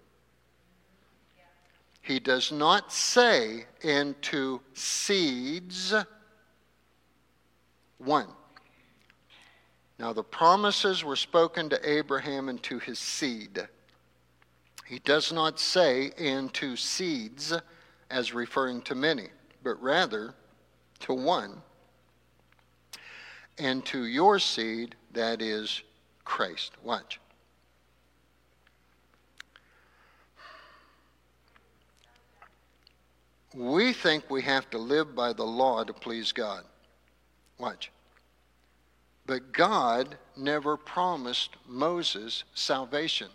He 2.01 2.19
does 2.19 2.51
not 2.51 2.93
say 2.93 3.67
into 3.81 4.61
seeds, 4.75 5.95
one. 7.99 8.29
Now, 9.99 10.13
the 10.13 10.25
promises 10.25 11.05
were 11.05 11.15
spoken 11.15 11.69
to 11.71 11.89
Abraham 11.89 12.49
and 12.49 12.61
to 12.65 12.81
his 12.81 12.99
seed. 12.99 13.69
He 14.85 14.99
does 14.99 15.33
not 15.33 15.61
say, 15.61 16.13
into 16.19 16.77
seeds, 16.77 17.55
as 18.11 18.35
referring 18.35 18.83
to 18.83 18.97
many, 18.97 19.29
but 19.63 19.81
rather 19.81 20.35
to 21.01 21.15
one, 21.15 21.63
and 23.59 23.85
to 23.87 24.05
your 24.05 24.39
seed, 24.39 24.97
that 25.13 25.41
is 25.41 25.83
Christ. 26.25 26.73
Watch. 26.83 27.21
We 33.55 33.93
think 33.93 34.31
we 34.31 34.43
have 34.43 34.69
to 34.71 34.79
live 34.79 35.15
by 35.15 35.33
the 35.33 35.45
law 35.45 35.85
to 35.85 35.93
please 35.93 36.33
God. 36.33 36.65
Watch. 37.59 37.91
But 39.27 39.53
God 39.53 40.17
never 40.37 40.77
promised 40.77 41.51
Moses 41.69 42.45
salvation 42.55 43.29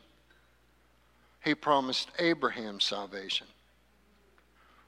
he 1.47 1.56
promised 1.56 2.10
Abraham 2.19 2.82
salvation. 2.82 3.47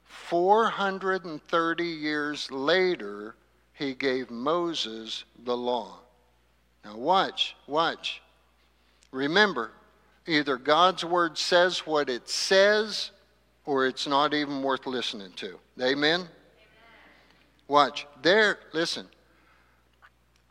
430 0.03 1.83
years 1.85 2.51
later, 2.51 3.35
he 3.73 3.93
gave 3.93 4.29
Moses 4.29 5.23
the 5.45 5.55
law. 5.55 5.99
Now, 6.83 6.97
watch, 6.97 7.55
watch. 7.65 8.21
Remember, 9.11 9.71
either 10.27 10.57
God's 10.57 11.05
word 11.05 11.37
says 11.37 11.87
what 11.87 12.09
it 12.09 12.27
says, 12.27 13.11
or 13.69 13.85
it's 13.85 14.07
not 14.07 14.33
even 14.33 14.63
worth 14.63 14.87
listening 14.87 15.31
to. 15.33 15.59
Amen? 15.79 16.21
Amen. 16.21 16.27
Watch. 17.67 18.07
There, 18.23 18.57
listen. 18.73 19.05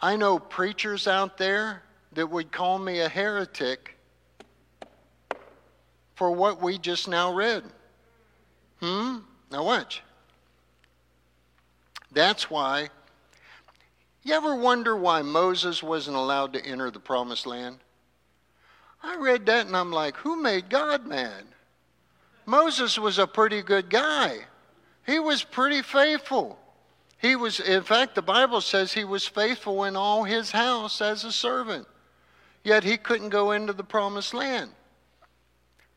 I 0.01 0.15
know 0.15 0.39
preachers 0.39 1.09
out 1.09 1.37
there 1.37 1.83
that 2.13 2.31
would 2.31 2.53
call 2.53 2.79
me 2.79 3.01
a 3.01 3.09
heretic 3.09 3.97
for 6.15 6.31
what 6.31 6.63
we 6.63 6.79
just 6.79 7.09
now 7.09 7.35
read. 7.35 7.65
Hmm? 8.81 9.17
Now 9.51 9.65
watch. 9.65 10.01
That's 12.13 12.49
why. 12.49 12.89
You 14.23 14.35
ever 14.35 14.55
wonder 14.55 14.95
why 14.95 15.23
Moses 15.23 15.83
wasn't 15.83 16.17
allowed 16.17 16.53
to 16.53 16.65
enter 16.65 16.93
the 16.93 17.01
promised 17.01 17.49
land? 17.49 17.79
I 19.03 19.17
read 19.17 19.45
that 19.47 19.67
and 19.67 19.77
I'm 19.77 19.91
like, 19.91 20.15
who 20.19 20.41
made 20.41 20.71
God 20.71 21.05
mad? 21.05 21.43
Moses 22.49 22.99
was 22.99 23.19
a 23.19 23.27
pretty 23.27 23.61
good 23.61 23.91
guy. 23.91 24.39
He 25.05 25.19
was 25.19 25.45
pretty 25.45 25.83
faithful. 25.83 26.59
He 27.19 27.37
was, 27.37 27.61
in 27.61 27.83
fact, 27.83 28.15
the 28.15 28.23
Bible 28.23 28.63
says 28.63 28.91
he 28.91 29.05
was 29.05 29.27
faithful 29.27 29.85
in 29.85 29.97
all 29.97 30.25
his 30.25 30.51
house 30.51 31.03
as 31.03 31.25
a 31.25 31.31
servant. 31.31 31.87
Yet 32.65 32.85
he 32.85 32.97
couldn't 32.97 33.29
go 33.29 33.51
into 33.51 33.75
the 33.75 33.85
promised 33.85 34.33
land 34.33 34.71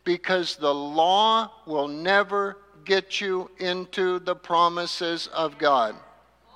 because 0.04 0.58
the 0.58 0.74
law 0.74 1.50
will 1.66 1.88
never 1.88 2.58
get 2.84 3.22
you 3.22 3.50
into 3.60 4.20
the 4.20 4.36
promises 4.36 5.28
of 5.28 5.58
God. 5.58 5.96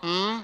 Hmm? 0.02 0.42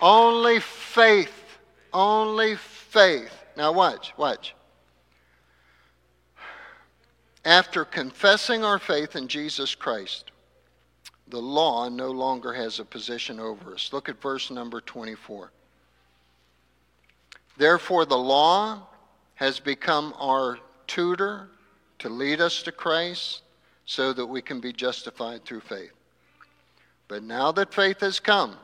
Only 0.00 0.60
faith. 0.60 1.58
Only 1.92 2.54
faith. 2.54 3.34
Now, 3.56 3.72
watch, 3.72 4.14
watch. 4.16 4.54
After 7.44 7.84
confessing 7.84 8.64
our 8.64 8.78
faith 8.78 9.16
in 9.16 9.28
Jesus 9.28 9.74
Christ, 9.74 10.30
the 11.28 11.40
law 11.40 11.88
no 11.88 12.10
longer 12.10 12.52
has 12.52 12.78
a 12.78 12.84
position 12.84 13.40
over 13.40 13.74
us. 13.74 13.92
Look 13.92 14.08
at 14.08 14.20
verse 14.20 14.50
number 14.50 14.80
24. 14.80 15.50
Therefore, 17.56 18.04
the 18.04 18.18
law 18.18 18.86
has 19.34 19.60
become 19.60 20.14
our 20.18 20.58
tutor 20.86 21.48
to 21.98 22.08
lead 22.08 22.40
us 22.40 22.62
to 22.62 22.72
Christ 22.72 23.42
so 23.86 24.12
that 24.12 24.26
we 24.26 24.42
can 24.42 24.60
be 24.60 24.72
justified 24.72 25.44
through 25.44 25.60
faith. 25.60 25.92
But 27.08 27.22
now 27.22 27.52
that 27.52 27.72
faith 27.72 28.00
has 28.00 28.20
come, 28.20 28.56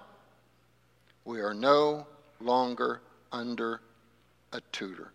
we 1.25 1.41
are 1.41 1.55
no 1.55 2.07
longer 2.41 3.01
under 3.33 3.81
a 4.53 4.61
tutor. 4.73 5.13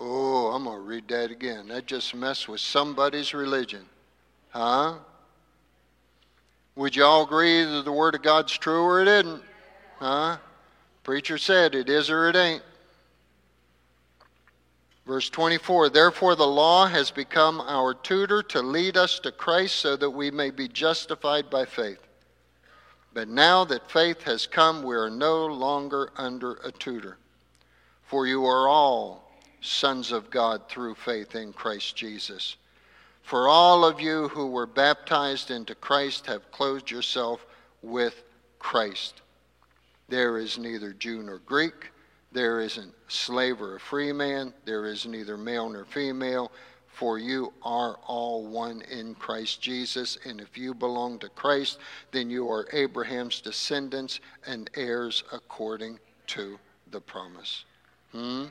Oh, 0.00 0.48
I'm 0.48 0.64
going 0.64 0.76
to 0.76 0.82
read 0.82 1.08
that 1.08 1.30
again. 1.30 1.68
That 1.68 1.86
just 1.86 2.14
messed 2.14 2.48
with 2.48 2.60
somebody's 2.60 3.34
religion. 3.34 3.84
Huh? 4.50 4.94
Would 6.76 6.94
you 6.94 7.04
all 7.04 7.24
agree 7.24 7.64
that 7.64 7.84
the 7.84 7.92
Word 7.92 8.14
of 8.14 8.22
God's 8.22 8.56
true 8.56 8.82
or 8.82 9.02
it 9.02 9.08
isn't? 9.08 9.42
Huh? 9.98 10.36
Preacher 11.02 11.38
said 11.38 11.74
it 11.74 11.88
is 11.88 12.10
or 12.10 12.28
it 12.28 12.36
ain't. 12.36 12.62
Verse 15.04 15.28
24 15.30 15.88
Therefore, 15.88 16.36
the 16.36 16.46
law 16.46 16.86
has 16.86 17.10
become 17.10 17.60
our 17.62 17.94
tutor 17.94 18.42
to 18.44 18.62
lead 18.62 18.96
us 18.96 19.18
to 19.20 19.32
Christ 19.32 19.76
so 19.76 19.96
that 19.96 20.10
we 20.10 20.30
may 20.30 20.50
be 20.50 20.68
justified 20.68 21.50
by 21.50 21.64
faith. 21.64 21.98
But 23.14 23.26
now 23.26 23.64
that 23.64 23.90
faith 23.90 24.22
has 24.22 24.46
come, 24.46 24.82
we 24.82 24.94
are 24.94 25.10
no 25.10 25.46
longer 25.46 26.10
under 26.16 26.54
a 26.62 26.70
tutor. 26.70 27.16
For 28.04 28.26
you 28.26 28.44
are 28.44 28.68
all 28.68 29.27
sons 29.60 30.12
of 30.12 30.30
God 30.30 30.68
through 30.68 30.94
faith 30.94 31.34
in 31.34 31.52
Christ 31.52 31.96
Jesus. 31.96 32.56
For 33.22 33.48
all 33.48 33.84
of 33.84 34.00
you 34.00 34.28
who 34.28 34.46
were 34.46 34.66
baptized 34.66 35.50
into 35.50 35.74
Christ 35.74 36.26
have 36.26 36.50
clothed 36.50 36.90
yourself 36.90 37.44
with 37.82 38.22
Christ. 38.58 39.20
There 40.08 40.38
is 40.38 40.58
neither 40.58 40.92
Jew 40.92 41.22
nor 41.22 41.38
Greek, 41.38 41.90
there 42.32 42.60
isn't 42.60 42.94
slave 43.08 43.60
or 43.60 43.76
a 43.76 43.80
free 43.80 44.12
man, 44.12 44.52
there 44.64 44.86
is 44.86 45.06
neither 45.06 45.36
male 45.36 45.68
nor 45.68 45.84
female, 45.84 46.50
for 46.86 47.18
you 47.18 47.52
are 47.62 47.98
all 48.06 48.44
one 48.46 48.82
in 48.90 49.14
Christ 49.14 49.60
Jesus. 49.60 50.18
And 50.24 50.40
if 50.40 50.58
you 50.58 50.74
belong 50.74 51.18
to 51.20 51.28
Christ, 51.28 51.78
then 52.10 52.28
you 52.28 52.50
are 52.50 52.66
Abraham's 52.72 53.40
descendants 53.40 54.20
and 54.46 54.68
heirs 54.74 55.22
according 55.32 56.00
to 56.28 56.58
the 56.90 57.00
promise. 57.00 57.64
Hmm? 58.12 58.46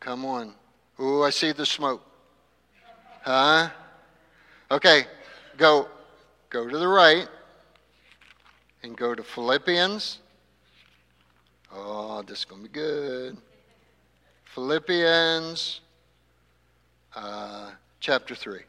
Come 0.00 0.24
on. 0.24 0.54
Ooh, 1.00 1.22
I 1.22 1.30
see 1.30 1.52
the 1.52 1.66
smoke. 1.66 2.02
Huh? 3.22 3.70
Okay, 4.70 5.04
go 5.56 5.88
go 6.50 6.68
to 6.68 6.78
the 6.78 6.88
right 6.88 7.28
and 8.82 8.96
go 8.96 9.14
to 9.14 9.22
Philippians. 9.22 10.18
Oh, 11.72 12.22
this 12.22 12.40
is 12.40 12.44
going 12.44 12.62
to 12.62 12.68
be 12.68 12.72
good. 12.72 13.36
Philippians 14.54 15.80
uh, 17.14 17.70
chapter 18.00 18.34
3. 18.34 18.60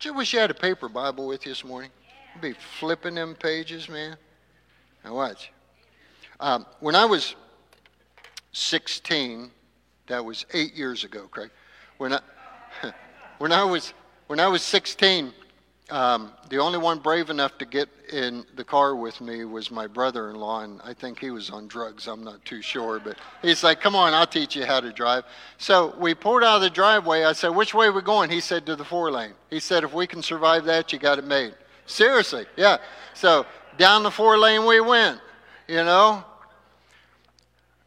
Do 0.00 0.08
you 0.08 0.14
wish 0.14 0.32
you 0.32 0.38
had 0.38 0.50
a 0.50 0.54
paper 0.54 0.88
Bible 0.88 1.26
with 1.26 1.44
you 1.46 1.52
this 1.52 1.64
morning? 1.64 1.90
You'd 2.34 2.40
be 2.40 2.58
flipping 2.78 3.14
them 3.14 3.34
pages, 3.34 3.88
man. 3.88 4.16
Now, 5.04 5.14
watch. 5.14 5.52
Um, 6.40 6.66
when 6.80 6.94
I 6.94 7.04
was 7.04 7.34
16, 8.52 9.50
that 10.06 10.24
was 10.24 10.44
eight 10.52 10.74
years 10.74 11.04
ago, 11.04 11.26
Craig. 11.30 11.50
When 11.98 12.12
I, 12.12 12.20
when 13.38 13.52
I 13.52 13.64
was 13.64 13.92
when 14.26 14.40
I 14.40 14.48
was 14.48 14.62
16, 14.62 15.32
um, 15.90 16.32
the 16.48 16.58
only 16.58 16.78
one 16.78 16.98
brave 16.98 17.28
enough 17.28 17.58
to 17.58 17.66
get 17.66 17.90
in 18.10 18.46
the 18.56 18.64
car 18.64 18.96
with 18.96 19.20
me 19.20 19.44
was 19.44 19.70
my 19.70 19.86
brother-in-law, 19.86 20.62
and 20.62 20.80
I 20.82 20.94
think 20.94 21.18
he 21.18 21.30
was 21.30 21.50
on 21.50 21.68
drugs. 21.68 22.06
I'm 22.06 22.24
not 22.24 22.42
too 22.44 22.62
sure, 22.62 22.98
but 23.00 23.18
he's 23.42 23.62
like, 23.62 23.80
"Come 23.80 23.94
on, 23.94 24.14
I'll 24.14 24.26
teach 24.26 24.56
you 24.56 24.64
how 24.64 24.80
to 24.80 24.92
drive." 24.92 25.24
So 25.58 25.94
we 25.98 26.14
pulled 26.14 26.42
out 26.42 26.56
of 26.56 26.62
the 26.62 26.70
driveway. 26.70 27.24
I 27.24 27.32
said, 27.32 27.48
"Which 27.50 27.74
way 27.74 27.86
are 27.86 27.92
we 27.92 28.00
going?" 28.00 28.30
He 28.30 28.40
said, 28.40 28.64
"To 28.66 28.76
the 28.76 28.84
four 28.84 29.10
lane." 29.10 29.34
He 29.50 29.60
said, 29.60 29.84
"If 29.84 29.92
we 29.92 30.06
can 30.06 30.22
survive 30.22 30.64
that, 30.64 30.92
you 30.92 30.98
got 30.98 31.18
it 31.18 31.24
made." 31.24 31.54
Seriously, 31.86 32.46
yeah. 32.56 32.78
So 33.12 33.44
down 33.76 34.02
the 34.02 34.10
four 34.10 34.38
lane 34.38 34.64
we 34.64 34.80
went. 34.80 35.20
You 35.68 35.84
know, 35.84 36.24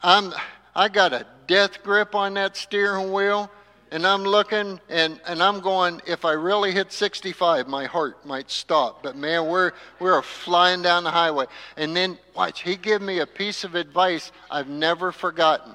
I'm 0.03 0.33
I 0.77 0.89
got 0.89 1.11
a 1.11 1.25
death 1.47 1.81
grip 1.81 2.13
on 2.13 2.35
that 2.35 2.55
steering 2.55 3.11
wheel 3.11 3.49
and 3.91 4.05
I'm 4.05 4.21
looking 4.21 4.79
and, 4.89 5.19
and 5.25 5.41
I'm 5.41 5.59
going, 5.59 6.01
if 6.05 6.23
I 6.23 6.33
really 6.33 6.71
hit 6.71 6.93
65, 6.93 7.67
my 7.67 7.85
heart 7.85 8.23
might 8.27 8.51
stop. 8.51 9.01
But 9.01 9.15
man, 9.15 9.47
we're, 9.47 9.71
we're 9.99 10.21
flying 10.21 10.83
down 10.83 11.03
the 11.03 11.09
highway. 11.09 11.45
And 11.77 11.95
then, 11.95 12.19
watch, 12.35 12.61
he 12.61 12.75
gave 12.75 13.01
me 13.01 13.19
a 13.19 13.25
piece 13.25 13.63
of 13.63 13.73
advice 13.73 14.31
I've 14.51 14.67
never 14.67 15.11
forgotten. 15.11 15.73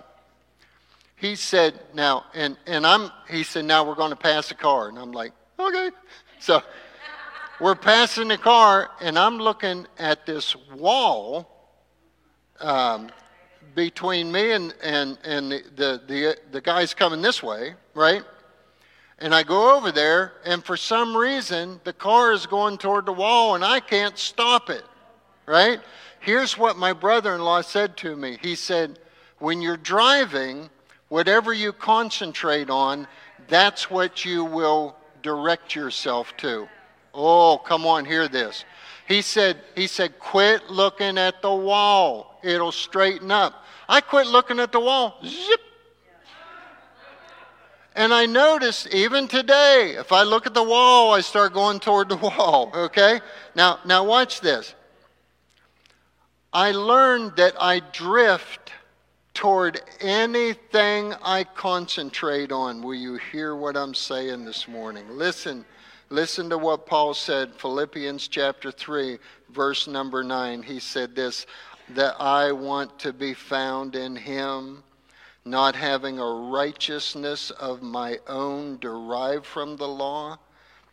He 1.16 1.34
said, 1.34 1.80
now, 1.94 2.26
and, 2.32 2.56
and 2.66 2.86
I'm, 2.86 3.10
he 3.28 3.42
said, 3.42 3.64
now 3.64 3.84
we're 3.84 3.96
going 3.96 4.10
to 4.10 4.16
pass 4.16 4.52
a 4.52 4.54
car. 4.54 4.88
And 4.88 4.98
I'm 4.98 5.12
like, 5.12 5.32
okay. 5.58 5.90
So 6.38 6.60
we're 7.60 7.76
passing 7.76 8.26
the 8.26 8.36
car, 8.36 8.90
and 9.00 9.16
I'm 9.16 9.38
looking 9.38 9.86
at 9.96 10.26
this 10.26 10.56
wall 10.74 11.48
um, 12.58 13.10
between 13.74 14.30
me 14.30 14.52
and, 14.52 14.74
and, 14.82 15.18
and 15.24 15.50
the, 15.52 15.62
the, 15.76 16.02
the, 16.06 16.36
the 16.52 16.60
guys 16.60 16.94
coming 16.94 17.22
this 17.22 17.42
way, 17.42 17.74
right? 17.94 18.22
And 19.18 19.34
I 19.34 19.42
go 19.42 19.76
over 19.76 19.92
there, 19.92 20.32
and 20.44 20.64
for 20.64 20.76
some 20.76 21.16
reason, 21.16 21.80
the 21.84 21.92
car 21.92 22.32
is 22.32 22.46
going 22.46 22.78
toward 22.78 23.06
the 23.06 23.12
wall, 23.12 23.54
and 23.54 23.64
I 23.64 23.80
can't 23.80 24.18
stop 24.18 24.68
it, 24.68 24.84
right? 25.46 25.80
Here's 26.20 26.58
what 26.58 26.76
my 26.76 26.92
brother 26.92 27.34
in 27.34 27.40
law 27.40 27.60
said 27.60 27.96
to 27.98 28.16
me 28.16 28.38
He 28.42 28.54
said, 28.54 28.98
When 29.38 29.60
you're 29.60 29.76
driving, 29.76 30.70
whatever 31.08 31.52
you 31.52 31.72
concentrate 31.72 32.70
on, 32.70 33.06
that's 33.48 33.90
what 33.90 34.24
you 34.24 34.44
will 34.44 34.96
direct 35.22 35.74
yourself 35.74 36.36
to. 36.38 36.68
Oh, 37.14 37.58
come 37.58 37.86
on, 37.86 38.04
hear 38.04 38.28
this. 38.28 38.64
He 39.12 39.20
said, 39.20 39.60
he 39.74 39.88
said, 39.88 40.18
quit 40.18 40.70
looking 40.70 41.18
at 41.18 41.42
the 41.42 41.54
wall. 41.54 42.40
It'll 42.42 42.72
straighten 42.72 43.30
up. 43.30 43.62
I 43.86 44.00
quit 44.00 44.26
looking 44.26 44.58
at 44.58 44.72
the 44.72 44.80
wall. 44.80 45.18
Zip. 45.22 45.60
And 47.94 48.14
I 48.14 48.24
noticed 48.24 48.86
even 48.94 49.28
today, 49.28 49.96
if 49.98 50.12
I 50.12 50.22
look 50.22 50.46
at 50.46 50.54
the 50.54 50.62
wall, 50.62 51.12
I 51.12 51.20
start 51.20 51.52
going 51.52 51.78
toward 51.78 52.08
the 52.08 52.16
wall. 52.38 52.70
Okay? 52.74 53.20
Now, 53.54 53.80
now 53.84 54.02
watch 54.02 54.40
this. 54.40 54.74
I 56.50 56.70
learned 56.70 57.36
that 57.36 57.54
I 57.60 57.80
drift 57.92 58.72
toward 59.34 59.82
anything 60.00 61.12
I 61.22 61.44
concentrate 61.44 62.50
on. 62.50 62.80
Will 62.80 62.94
you 62.94 63.18
hear 63.30 63.56
what 63.56 63.76
I'm 63.76 63.92
saying 63.92 64.46
this 64.46 64.66
morning? 64.66 65.04
Listen, 65.10 65.66
listen 66.12 66.50
to 66.50 66.58
what 66.58 66.86
Paul 66.86 67.14
said, 67.14 67.54
Philippians 67.54 68.28
chapter 68.28 68.70
3, 68.70 69.18
verse 69.48 69.88
number 69.88 70.22
9. 70.22 70.62
He 70.62 70.78
said 70.78 71.16
this 71.16 71.46
that 71.90 72.14
I 72.20 72.52
want 72.52 72.98
to 73.00 73.12
be 73.12 73.34
found 73.34 73.96
in 73.96 74.14
him, 74.14 74.84
not 75.44 75.74
having 75.74 76.18
a 76.18 76.24
righteousness 76.24 77.50
of 77.50 77.82
my 77.82 78.18
own 78.28 78.78
derived 78.78 79.44
from 79.44 79.76
the 79.76 79.88
law, 79.88 80.38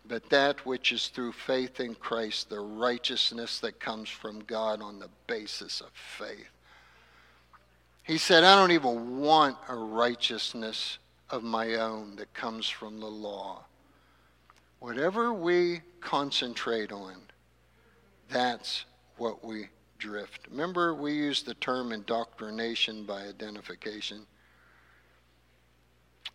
but 0.07 0.29
that 0.29 0.65
which 0.65 0.91
is 0.91 1.07
through 1.07 1.33
faith 1.33 1.79
in 1.79 1.95
Christ, 1.95 2.49
the 2.49 2.59
righteousness 2.59 3.59
that 3.59 3.79
comes 3.79 4.09
from 4.09 4.39
God 4.45 4.81
on 4.81 4.99
the 4.99 5.09
basis 5.27 5.81
of 5.81 5.91
faith. 5.93 6.49
He 8.03 8.17
said, 8.17 8.43
I 8.43 8.55
don't 8.55 8.71
even 8.71 9.19
want 9.19 9.57
a 9.67 9.75
righteousness 9.75 10.97
of 11.29 11.43
my 11.43 11.75
own 11.75 12.15
that 12.15 12.33
comes 12.33 12.67
from 12.67 12.99
the 12.99 13.05
law. 13.05 13.65
Whatever 14.79 15.33
we 15.33 15.81
concentrate 15.99 16.91
on, 16.91 17.15
that's 18.29 18.85
what 19.17 19.43
we 19.43 19.69
drift. 19.97 20.47
Remember, 20.49 20.95
we 20.95 21.13
use 21.13 21.43
the 21.43 21.55
term 21.55 21.91
indoctrination 21.91 23.03
by 23.03 23.23
identification. 23.23 24.25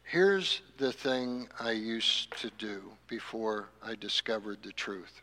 Here's 0.03 0.61
the 0.77 0.93
thing 0.93 1.49
I 1.59 1.73
used 1.73 2.37
to 2.39 2.51
do 2.59 2.83
before 3.09 3.71
I 3.83 3.95
discovered 3.95 4.59
the 4.63 4.73
truth 4.73 5.23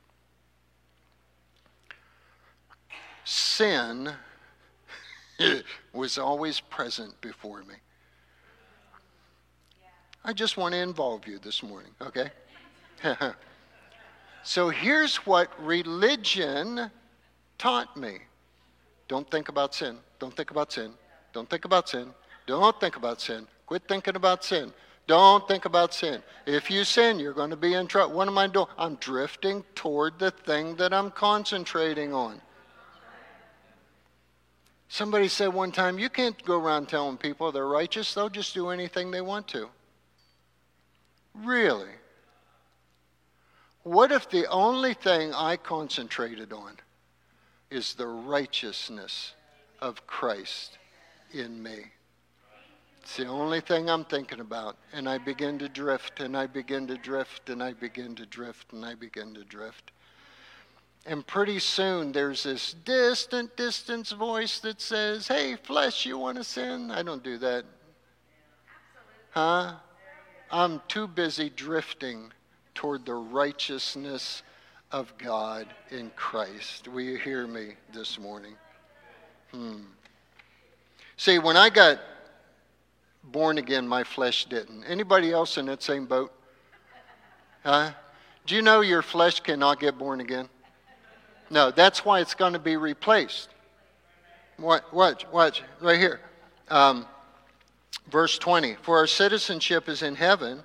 sin 3.24 4.12
was 5.94 6.18
always 6.18 6.60
present 6.60 7.20
before 7.22 7.64
me. 7.64 7.76
I 10.24 10.34
just 10.34 10.58
want 10.58 10.74
to 10.74 10.80
involve 10.80 11.28
you 11.28 11.40
this 11.40 11.64
morning, 11.64 11.92
okay? 12.02 12.30
so 14.44 14.70
here's 14.70 15.18
what 15.18 15.50
religion 15.64 16.92
taught 17.58 17.96
me 17.98 18.20
don't 19.12 19.30
think 19.30 19.50
about 19.50 19.76
sin. 19.76 19.98
Don't 20.20 20.34
think 20.34 20.52
about 20.52 20.72
sin. 20.72 20.94
Don't 21.34 21.50
think 21.50 21.66
about 21.66 21.90
sin. 21.90 22.14
Don't 22.48 22.80
think 22.80 22.96
about 22.96 23.20
sin. 23.20 23.46
Quit 23.66 23.84
thinking 23.86 24.16
about 24.16 24.42
sin. 24.44 24.72
Don't 25.06 25.46
think 25.50 25.66
about 25.66 25.94
sin. 25.94 26.24
If 26.46 26.72
you 26.72 26.86
sin, 26.86 27.20
you're 27.20 27.34
going 27.34 27.50
to 27.50 27.58
be 27.58 27.74
in 27.74 27.88
trouble. 27.88 28.16
What 28.16 28.30
am 28.30 28.38
I 28.38 28.48
doing? 28.48 28.68
I'm 28.78 28.96
drifting 28.96 29.66
toward 29.76 30.18
the 30.18 30.32
thing 30.32 30.78
that 30.78 30.94
I'm 30.94 31.12
concentrating 31.12 32.14
on. 32.14 32.40
Somebody 34.88 35.28
said 35.28 35.50
one 35.50 35.74
time, 35.74 36.00
you 36.00 36.10
can't 36.10 36.42
go 36.46 36.58
around 36.58 36.88
telling 36.88 37.18
people 37.18 37.52
they're 37.52 37.68
righteous. 37.68 38.14
They'll 38.14 38.30
just 38.30 38.54
do 38.54 38.70
anything 38.70 39.12
they 39.12 39.20
want 39.20 39.48
to. 39.50 39.70
Really? 41.34 41.92
What 43.84 44.12
if 44.12 44.30
the 44.30 44.48
only 44.48 44.94
thing 44.94 45.34
I 45.34 45.58
concentrated 45.58 46.54
on 46.54 46.78
is 47.72 47.94
the 47.94 48.08
righteousness 48.08 49.34
of 49.82 50.06
Christ 50.06 50.78
in 51.34 51.64
me. 51.64 51.86
It's 53.02 53.18
the 53.18 53.26
only 53.26 53.62
thing 53.62 53.90
I'm 53.90 54.06
thinking 54.06 54.42
about. 54.42 54.78
And 54.94 55.10
I 55.10 55.18
begin 55.18 55.58
to 55.60 55.70
drift, 55.70 56.20
and 56.20 56.38
I 56.38 56.46
begin 56.46 56.86
to 56.88 56.98
drift, 56.98 57.50
and 57.50 57.64
I 57.64 57.74
begin 57.74 58.16
to 58.16 58.26
drift, 58.26 58.74
and 58.74 58.86
I 58.86 58.94
begin 58.94 59.34
to 59.34 59.44
drift. 59.44 59.92
And 61.06 61.26
pretty 61.26 61.58
soon 61.58 62.12
there's 62.12 62.44
this 62.44 62.74
distant, 62.86 63.58
distant 63.58 64.10
voice 64.10 64.60
that 64.60 64.80
says, 64.80 65.28
Hey, 65.28 65.56
flesh, 65.56 66.06
you 66.06 66.20
want 66.20 66.38
to 66.38 66.44
sin? 66.44 66.92
I 66.92 67.02
don't 67.02 67.24
do 67.24 67.40
that. 67.40 67.66
Huh? 69.32 69.76
I'm 70.52 70.82
too 70.88 71.08
busy 71.08 71.50
drifting 71.50 72.32
toward 72.74 73.06
the 73.06 73.14
righteousness 73.14 74.44
of 74.92 75.14
God 75.18 75.68
in 75.90 76.12
Christ. 76.16 76.88
Will 76.88 77.02
you 77.02 77.18
hear 77.18 77.48
me 77.48 77.74
this 77.94 78.20
morning? 78.20 78.54
Hmm. 79.52 79.82
See, 81.18 81.40
when 81.40 81.58
I 81.58 81.70
got 81.70 82.00
born 83.24 83.58
again, 83.58 83.88
my 83.88 84.04
flesh 84.04 84.46
didn't. 84.46 84.84
Anybody 84.84 85.32
else 85.32 85.58
in 85.58 85.66
that 85.68 85.84
same 85.84 86.06
boat? 86.06 86.32
Huh? 87.64 87.92
Do 88.46 88.56
you 88.56 88.62
know 88.62 88.82
your 88.82 89.02
flesh 89.02 89.40
cannot 89.40 89.80
get 89.80 89.98
born 89.98 90.20
again? 90.20 90.50
No, 91.50 91.70
that's 91.70 92.04
why 92.04 92.22
it's 92.22 92.34
going 92.34 92.54
to 92.54 92.60
be 92.60 92.78
replaced. 92.78 93.50
What? 94.58 94.94
Watch, 94.94 95.26
watch, 95.32 95.64
right 95.80 96.00
here. 96.00 96.22
Um, 96.70 97.06
verse 98.10 98.38
20. 98.38 98.76
For 98.82 98.98
our 98.98 99.08
citizenship 99.08 99.90
is 99.90 100.02
in 100.02 100.16
heaven, 100.16 100.64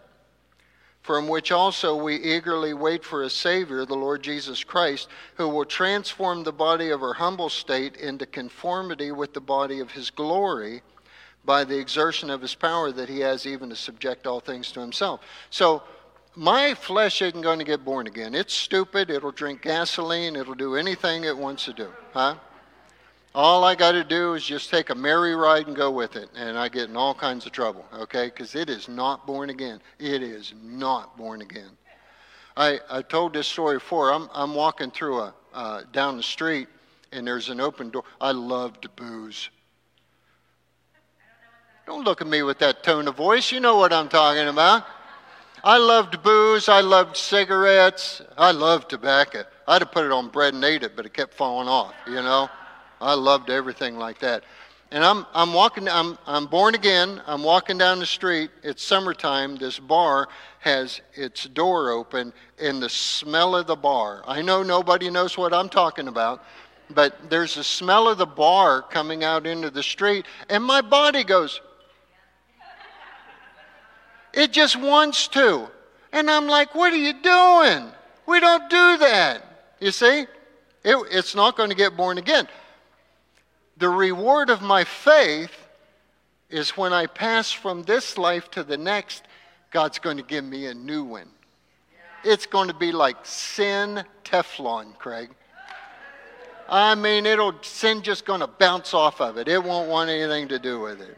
from 1.07 1.29
which 1.29 1.53
also 1.53 1.95
we 1.95 2.17
eagerly 2.17 2.75
wait 2.75 3.05
for 3.05 3.23
a 3.23 3.31
Savior, 3.31 3.85
the 3.85 3.95
Lord 3.95 4.25
Jesus 4.25 4.65
Christ, 4.65 5.07
who 5.37 5.49
will 5.49 5.65
transform 5.65 6.43
the 6.43 6.53
body 6.53 6.91
of 6.91 7.01
our 7.01 7.15
humble 7.15 7.49
state 7.49 7.95
into 7.97 8.27
conformity 8.27 9.13
with 9.13 9.33
the 9.33 9.41
body 9.41 9.79
of 9.79 9.93
his 9.93 10.11
glory 10.11 10.83
by 11.45 11.63
the 11.63 11.79
exertion 11.79 12.29
of 12.29 12.43
his 12.43 12.57
power 12.57 12.91
that 12.91 13.09
he 13.09 13.21
has 13.21 13.47
even 13.47 13.69
to 13.69 13.77
subject 13.77 14.27
all 14.27 14.41
things 14.41 14.73
to 14.73 14.81
himself. 14.81 15.21
So, 15.49 15.85
my 16.35 16.75
flesh 16.75 17.23
isn't 17.23 17.41
going 17.41 17.61
to 17.61 17.65
get 17.65 17.85
born 17.85 18.09
again. 18.09 18.35
It's 18.35 18.53
stupid. 18.53 19.09
It'll 19.09 19.31
drink 19.31 19.63
gasoline. 19.63 20.35
It'll 20.35 20.55
do 20.55 20.75
anything 20.75 21.23
it 21.23 21.39
wants 21.39 21.67
to 21.67 21.73
do. 21.73 21.93
Huh? 22.15 22.35
All 23.37 23.65
I 23.65 23.75
got 23.75 23.93
to 23.93 24.03
do 24.03 24.33
is 24.33 24.43
just 24.43 24.71
take 24.71 24.89
a 24.89 24.95
merry 24.95 25.35
ride 25.35 25.67
and 25.67 25.77
go 25.77 25.91
with 25.91 26.17
it, 26.17 26.31
and 26.35 26.57
I 26.57 26.71
get 26.71 26.89
in 26.89 26.97
all 26.97 27.13
kinds 27.13 27.45
of 27.45 27.53
trouble, 27.53 27.85
okay? 27.93 28.29
Because 28.29 28.55
it 28.55 28.71
is 28.71 28.89
not 28.89 29.27
born 29.27 29.51
again. 29.51 29.83
It 29.99 30.23
is 30.23 30.55
not 30.63 31.19
born 31.19 31.43
again. 31.43 31.69
I, 32.57 32.81
I 32.89 33.03
told 33.03 33.35
this 33.35 33.47
story 33.47 33.77
before. 33.77 34.11
I'm, 34.11 34.31
I'm 34.33 34.55
walking 34.55 34.91
through 34.91 35.21
a, 35.21 35.35
uh, 35.53 35.83
down 35.93 36.17
the 36.17 36.23
street, 36.23 36.69
and 37.13 37.27
there's 37.27 37.51
an 37.51 37.61
open 37.61 37.91
door. 37.91 38.05
I 38.23 38.31
love 38.31 38.81
to 38.81 38.89
booze. 38.89 39.51
Don't 41.85 42.05
look 42.05 42.23
at 42.23 42.27
me 42.27 42.43
with 42.43 42.59
that 42.61 42.83
tone 42.83 43.07
of 43.07 43.17
voice. 43.17 43.53
You 43.53 43.61
know 43.61 43.77
what 43.77 43.93
I'm 43.93 44.09
talking 44.09 44.49
about. 44.49 44.87
I 45.63 45.77
loved 45.77 46.23
booze. 46.23 46.71
I 46.71 46.81
loved 46.81 47.19
cigarettes. 47.19 48.23
I 48.39 48.53
loved 48.53 48.89
tobacco. 48.89 49.45
I'd 49.69 49.83
have 49.83 49.93
put 49.93 50.07
it 50.07 50.11
on 50.11 50.31
bread 50.31 50.55
and 50.55 50.65
ate 50.65 50.85
it, 50.85 50.97
but 50.97 51.05
it 51.05 51.13
kept 51.13 51.35
falling 51.35 51.69
off, 51.69 51.93
you 52.07 52.15
know? 52.15 52.49
I 53.01 53.15
loved 53.15 53.51
everything 53.51 53.99
like 53.99 54.19
that. 54.21 54.45
And 54.91 55.05
I'm, 55.05 55.27
I'm 55.35 55.53
walking, 55.53 55.89
I'm, 55.89 56.17
I'm 56.27 56.47
born 56.47 56.75
again. 56.75 57.21
I'm 57.27 57.43
walking 57.43 57.77
down 57.77 57.99
the 57.99 58.07
street. 58.07 58.51
It's 58.63 58.85
summertime. 58.85 59.57
This 59.57 59.79
bar 59.79 60.29
has 60.61 61.01
its 61.15 61.45
door 61.45 61.91
open, 61.91 62.33
and 62.61 62.83
the 62.83 62.89
smell 62.89 63.57
of 63.57 63.67
the 63.67 63.77
bar. 63.77 64.23
I 64.27 64.43
know 64.43 64.63
nobody 64.63 65.11
knows 65.11 65.37
what 65.37 65.53
I'm 65.53 65.69
talking 65.69 66.09
about, 66.09 66.45
but 66.91 67.31
there's 67.31 67.57
a 67.57 67.65
smell 67.65 68.09
of 68.09 68.19
the 68.19 68.27
bar 68.27 68.83
coming 68.83 69.25
out 69.25 69.47
into 69.47 69.71
the 69.71 69.83
street, 69.83 70.27
and 70.49 70.63
my 70.63 70.81
body 70.81 71.25
goes, 71.25 71.61
it 74.33 74.53
just 74.53 74.77
wants 74.77 75.29
to. 75.29 75.69
And 76.13 76.31
I'm 76.31 76.47
like, 76.47 76.75
what 76.75 76.93
are 76.93 76.97
you 76.97 77.13
doing? 77.13 77.91
We 78.27 78.41
don't 78.41 78.69
do 78.69 78.99
that. 78.99 79.43
You 79.81 79.91
see? 79.91 80.27
It, 80.85 80.97
it's 81.11 81.35
not 81.35 81.57
going 81.57 81.71
to 81.71 81.77
get 81.77 81.97
born 81.97 82.19
again. 82.19 82.47
The 83.77 83.89
reward 83.89 84.51
of 84.51 84.63
my 84.63 84.85
faith 84.85 85.53
is 86.49 86.71
when 86.71 86.93
I 86.93 87.07
pass 87.07 87.53
from 87.53 87.83
this 87.83 88.17
life 88.17 88.51
to 88.53 88.63
the 88.63 88.77
next, 88.77 89.25
God's 89.71 89.99
going 89.99 90.17
to 90.17 90.23
give 90.23 90.45
me 90.45 90.67
a 90.67 90.75
new 90.75 91.05
one. 91.05 91.29
It's 92.25 92.47
going 92.47 92.69
to 92.69 92.75
be 92.75 92.93
like 92.93 93.17
sin 93.25 94.05
Teflon, 94.25 94.97
Craig. 94.99 95.31
I 96.69 96.95
mean, 96.95 97.27
it'll 97.27 97.55
sin 97.63 98.03
just 98.03 98.25
going 98.25 98.41
to 98.41 98.47
bounce 98.47 98.95
off 98.95 99.21
of 99.21 99.37
it. 99.37 99.47
It 99.47 99.63
won't 99.63 99.89
want 99.89 100.11
anything 100.11 100.49
to 100.49 100.59
do 100.59 100.81
with 100.81 101.01
it. 101.01 101.17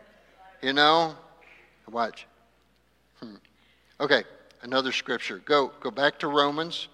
You 0.61 0.73
know? 0.73 1.15
Watch. 1.91 2.27
Hmm. 3.21 3.37
Okay, 4.01 4.25
another 4.63 4.93
scripture. 4.93 5.41
Go, 5.45 5.73
go 5.81 5.91
back 5.91 6.19
to 6.19 6.29
Romans 6.29 6.89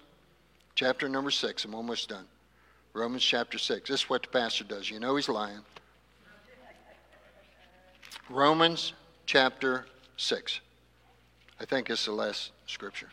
chapter 0.75 1.09
number 1.09 1.31
six. 1.31 1.65
I'm 1.65 1.75
almost 1.75 2.07
done. 2.09 2.25
Romans 2.95 3.23
chapter 3.23 3.57
6. 3.57 3.89
This 3.89 4.03
is 4.03 4.09
what 4.09 4.23
the 4.23 4.29
pastor 4.29 4.63
does. 4.63 4.89
You 4.89 5.01
know 5.01 5.17
he's 5.17 5.27
lying. 5.27 5.59
Romans 8.29 8.93
chapter 9.25 9.85
6. 10.15 10.61
I 11.59 11.65
think 11.65 11.89
it's 11.89 12.05
the 12.05 12.13
last 12.13 12.51
scripture. 12.67 13.09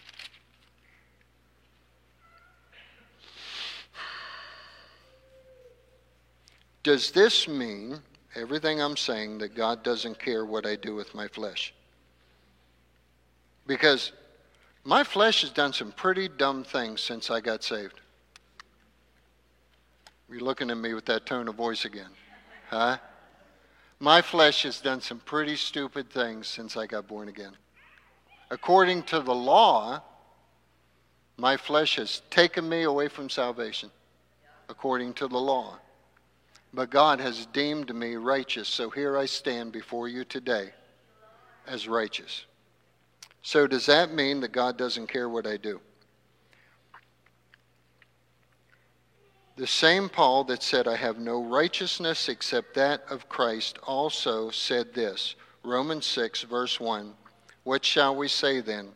Does 6.85 7.11
this 7.11 7.49
mean, 7.49 7.99
everything 8.37 8.81
I'm 8.81 8.97
saying, 8.97 9.39
that 9.39 9.57
God 9.57 9.83
doesn't 9.83 10.21
care 10.21 10.45
what 10.45 10.65
I 10.65 10.77
do 10.77 10.95
with 10.95 11.13
my 11.13 11.27
flesh? 11.27 11.75
Because 13.67 14.13
my 14.85 15.03
flesh 15.03 15.41
has 15.41 15.51
done 15.51 15.73
some 15.73 15.91
pretty 15.91 16.29
dumb 16.29 16.63
things 16.63 17.01
since 17.01 17.33
I 17.33 17.41
got 17.41 17.65
saved. 17.65 17.99
You're 20.33 20.41
looking 20.41 20.71
at 20.71 20.79
me 20.79 20.95
with 20.95 21.05
that 21.07 21.27
tone 21.27 21.47
of 21.47 21.57
voice 21.57 21.85
again. 21.85 22.09
Huh? 22.71 22.97
My 24.01 24.23
flesh 24.23 24.63
has 24.63 24.81
done 24.81 25.03
some 25.03 25.21
pretty 25.21 25.57
stupid 25.57 26.11
things 26.11 26.47
since 26.47 26.75
I 26.75 26.87
got 26.87 27.07
born 27.07 27.29
again. 27.29 27.53
According 28.51 29.03
to 29.05 29.21
the 29.21 29.35
law, 29.35 30.03
my 31.37 31.59
flesh 31.59 31.97
has 31.97 32.23
taken 32.31 32.67
me 32.67 32.85
away 32.85 33.09
from 33.09 33.29
salvation, 33.29 33.91
according 34.71 35.13
to 35.15 35.29
the 35.29 35.39
law. 35.39 35.79
But 36.73 36.89
God 36.89 37.21
has 37.21 37.45
deemed 37.45 37.95
me 37.95 38.17
righteous, 38.17 38.69
so 38.69 38.89
here 38.89 39.19
I 39.19 39.27
stand 39.27 39.71
before 39.71 40.09
you 40.09 40.25
today 40.25 40.71
as 41.67 41.87
righteous. 41.87 42.47
So, 43.43 43.67
does 43.67 43.85
that 43.85 44.15
mean 44.15 44.41
that 44.41 44.53
God 44.53 44.79
doesn't 44.79 45.09
care 45.09 45.29
what 45.29 45.47
I 45.47 45.59
do? 45.59 45.81
The 49.63 49.69
same 49.69 50.09
Paul 50.09 50.43
that 50.47 50.61
said, 50.61 50.89
I 50.89 50.97
have 50.97 51.21
no 51.21 51.41
righteousness 51.41 52.29
except 52.29 52.75
that 52.75 53.05
of 53.09 53.29
Christ, 53.29 53.79
also 53.85 54.51
said 54.51 54.93
this 54.93 55.37
Romans 55.63 56.05
6, 56.05 56.43
verse 56.43 56.81
1. 56.81 57.15
What 57.63 57.85
shall 57.85 58.17
we 58.17 58.27
say 58.27 58.61
then? 58.61 58.89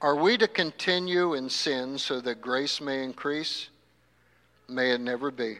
Are 0.00 0.16
we 0.16 0.36
to 0.38 0.48
continue 0.48 1.34
in 1.34 1.48
sin 1.48 1.98
so 1.98 2.20
that 2.20 2.40
grace 2.40 2.80
may 2.80 3.04
increase? 3.04 3.68
May 4.68 4.90
it 4.90 5.00
never 5.00 5.30
be. 5.30 5.58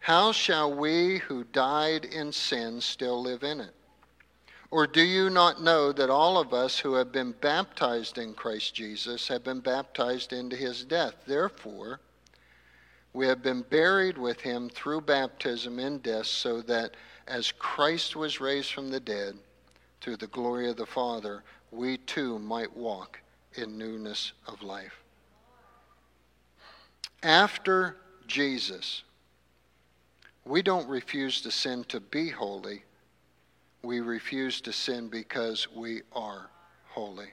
How 0.00 0.32
shall 0.32 0.74
we 0.74 1.18
who 1.18 1.44
died 1.44 2.04
in 2.04 2.32
sin 2.32 2.80
still 2.80 3.22
live 3.22 3.44
in 3.44 3.60
it? 3.60 3.76
Or 4.72 4.88
do 4.88 5.02
you 5.02 5.30
not 5.30 5.62
know 5.62 5.92
that 5.92 6.10
all 6.10 6.38
of 6.38 6.52
us 6.52 6.80
who 6.80 6.94
have 6.94 7.12
been 7.12 7.30
baptized 7.40 8.18
in 8.18 8.34
Christ 8.34 8.74
Jesus 8.74 9.28
have 9.28 9.44
been 9.44 9.60
baptized 9.60 10.32
into 10.32 10.56
his 10.56 10.82
death? 10.82 11.14
Therefore, 11.28 12.00
we 13.14 13.26
have 13.26 13.42
been 13.42 13.62
buried 13.62 14.18
with 14.18 14.40
him 14.40 14.68
through 14.68 15.00
baptism 15.00 15.78
in 15.78 15.98
death, 15.98 16.26
so 16.26 16.60
that 16.62 16.94
as 17.26 17.52
Christ 17.52 18.14
was 18.14 18.40
raised 18.40 18.72
from 18.72 18.90
the 18.90 19.00
dead 19.00 19.36
through 20.02 20.18
the 20.18 20.26
glory 20.26 20.68
of 20.68 20.76
the 20.76 20.84
Father, 20.84 21.42
we 21.70 21.96
too 21.96 22.38
might 22.38 22.76
walk 22.76 23.20
in 23.54 23.78
newness 23.78 24.32
of 24.46 24.62
life. 24.62 25.02
After 27.22 27.96
Jesus, 28.26 29.02
we 30.44 30.60
don't 30.60 30.88
refuse 30.88 31.40
to 31.40 31.50
sin 31.50 31.84
to 31.84 32.00
be 32.00 32.28
holy 32.28 32.82
we 33.84 34.00
refuse 34.00 34.60
to 34.62 34.72
sin 34.72 35.08
because 35.08 35.68
we 35.70 36.02
are 36.12 36.50
holy. 36.88 37.28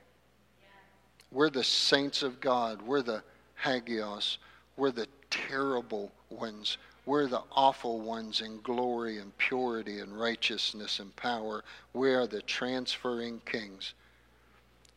We're 1.31 1.49
the 1.49 1.63
saints 1.63 2.23
of 2.23 2.41
God. 2.41 2.81
We're 2.81 3.01
the 3.01 3.23
hagios. 3.55 4.37
We're 4.75 4.91
the 4.91 5.07
terrible 5.31 6.11
ones. 6.29 6.77
We're 7.07 7.27
the 7.27 7.41
awful 7.51 7.99
ones 7.99 8.41
in 8.41 8.61
glory 8.61 9.17
and 9.17 9.35
purity 9.39 9.99
and 9.99 10.19
righteousness 10.19 10.99
and 10.99 11.15
power. 11.15 11.63
We 11.93 12.13
are 12.13 12.27
the 12.27 12.43
transferring 12.43 13.41
kings 13.45 13.95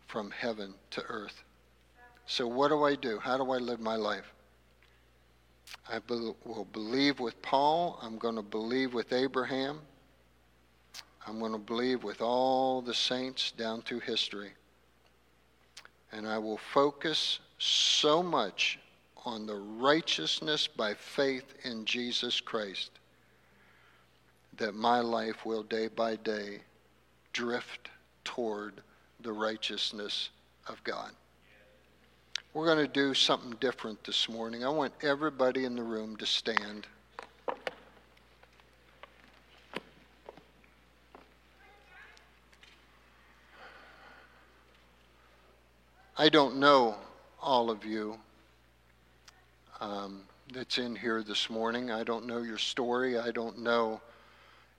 from 0.06 0.30
heaven 0.30 0.74
to 0.90 1.02
earth. 1.08 1.42
So, 2.26 2.46
what 2.46 2.68
do 2.68 2.84
I 2.84 2.94
do? 2.94 3.18
How 3.18 3.38
do 3.38 3.50
I 3.52 3.58
live 3.58 3.80
my 3.80 3.96
life? 3.96 4.32
I 5.88 6.00
will 6.08 6.68
believe 6.72 7.20
with 7.20 7.40
Paul. 7.42 7.98
I'm 8.02 8.18
going 8.18 8.36
to 8.36 8.42
believe 8.42 8.94
with 8.94 9.12
Abraham. 9.12 9.80
I'm 11.26 11.38
going 11.38 11.52
to 11.52 11.58
believe 11.58 12.04
with 12.04 12.20
all 12.20 12.82
the 12.82 12.94
saints 12.94 13.50
down 13.52 13.82
through 13.82 14.00
history. 14.00 14.52
And 16.12 16.28
I 16.28 16.38
will 16.38 16.58
focus 16.58 17.40
so 17.58 18.22
much 18.22 18.78
on 19.24 19.46
the 19.46 19.56
righteousness 19.56 20.66
by 20.66 20.94
faith 20.94 21.54
in 21.64 21.84
Jesus 21.84 22.40
Christ 22.40 22.90
that 24.56 24.74
my 24.74 25.00
life 25.00 25.44
will 25.44 25.62
day 25.62 25.88
by 25.88 26.16
day 26.16 26.60
drift 27.32 27.88
toward 28.22 28.80
the 29.20 29.32
righteousness 29.32 30.30
of 30.68 30.82
God. 30.84 31.10
We're 32.52 32.66
going 32.66 32.86
to 32.86 32.92
do 32.92 33.14
something 33.14 33.56
different 33.60 34.04
this 34.04 34.28
morning. 34.28 34.64
I 34.64 34.68
want 34.68 34.92
everybody 35.02 35.64
in 35.64 35.74
the 35.74 35.82
room 35.82 36.16
to 36.18 36.26
stand. 36.26 36.86
I 46.16 46.28
don't 46.28 46.58
know 46.58 46.94
all 47.42 47.70
of 47.70 47.84
you 47.84 48.18
um, 49.84 50.22
that's 50.52 50.78
in 50.78 50.96
here 50.96 51.22
this 51.22 51.50
morning. 51.50 51.90
I 51.90 52.04
don't 52.04 52.26
know 52.26 52.40
your 52.40 52.58
story. 52.58 53.18
I 53.18 53.30
don't 53.30 53.58
know 53.58 54.00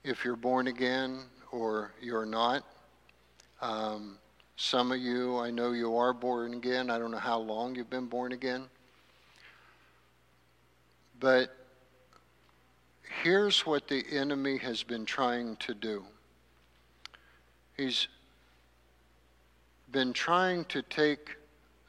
if 0.02 0.24
you're 0.24 0.36
born 0.36 0.66
again 0.66 1.20
or 1.52 1.92
you're 2.00 2.26
not. 2.26 2.64
Um, 3.62 4.18
some 4.56 4.90
of 4.90 4.98
you, 4.98 5.38
I 5.38 5.50
know 5.50 5.72
you 5.72 5.96
are 5.96 6.12
born 6.12 6.54
again. 6.54 6.90
I 6.90 6.98
don't 6.98 7.12
know 7.12 7.18
how 7.18 7.38
long 7.38 7.76
you've 7.76 7.90
been 7.90 8.06
born 8.06 8.32
again. 8.32 8.64
But 11.20 11.54
here's 13.22 13.64
what 13.64 13.86
the 13.86 14.04
enemy 14.10 14.58
has 14.58 14.82
been 14.82 15.06
trying 15.06 15.56
to 15.56 15.72
do 15.72 16.04
he's 17.76 18.08
been 19.92 20.12
trying 20.12 20.64
to 20.64 20.82
take 20.82 21.36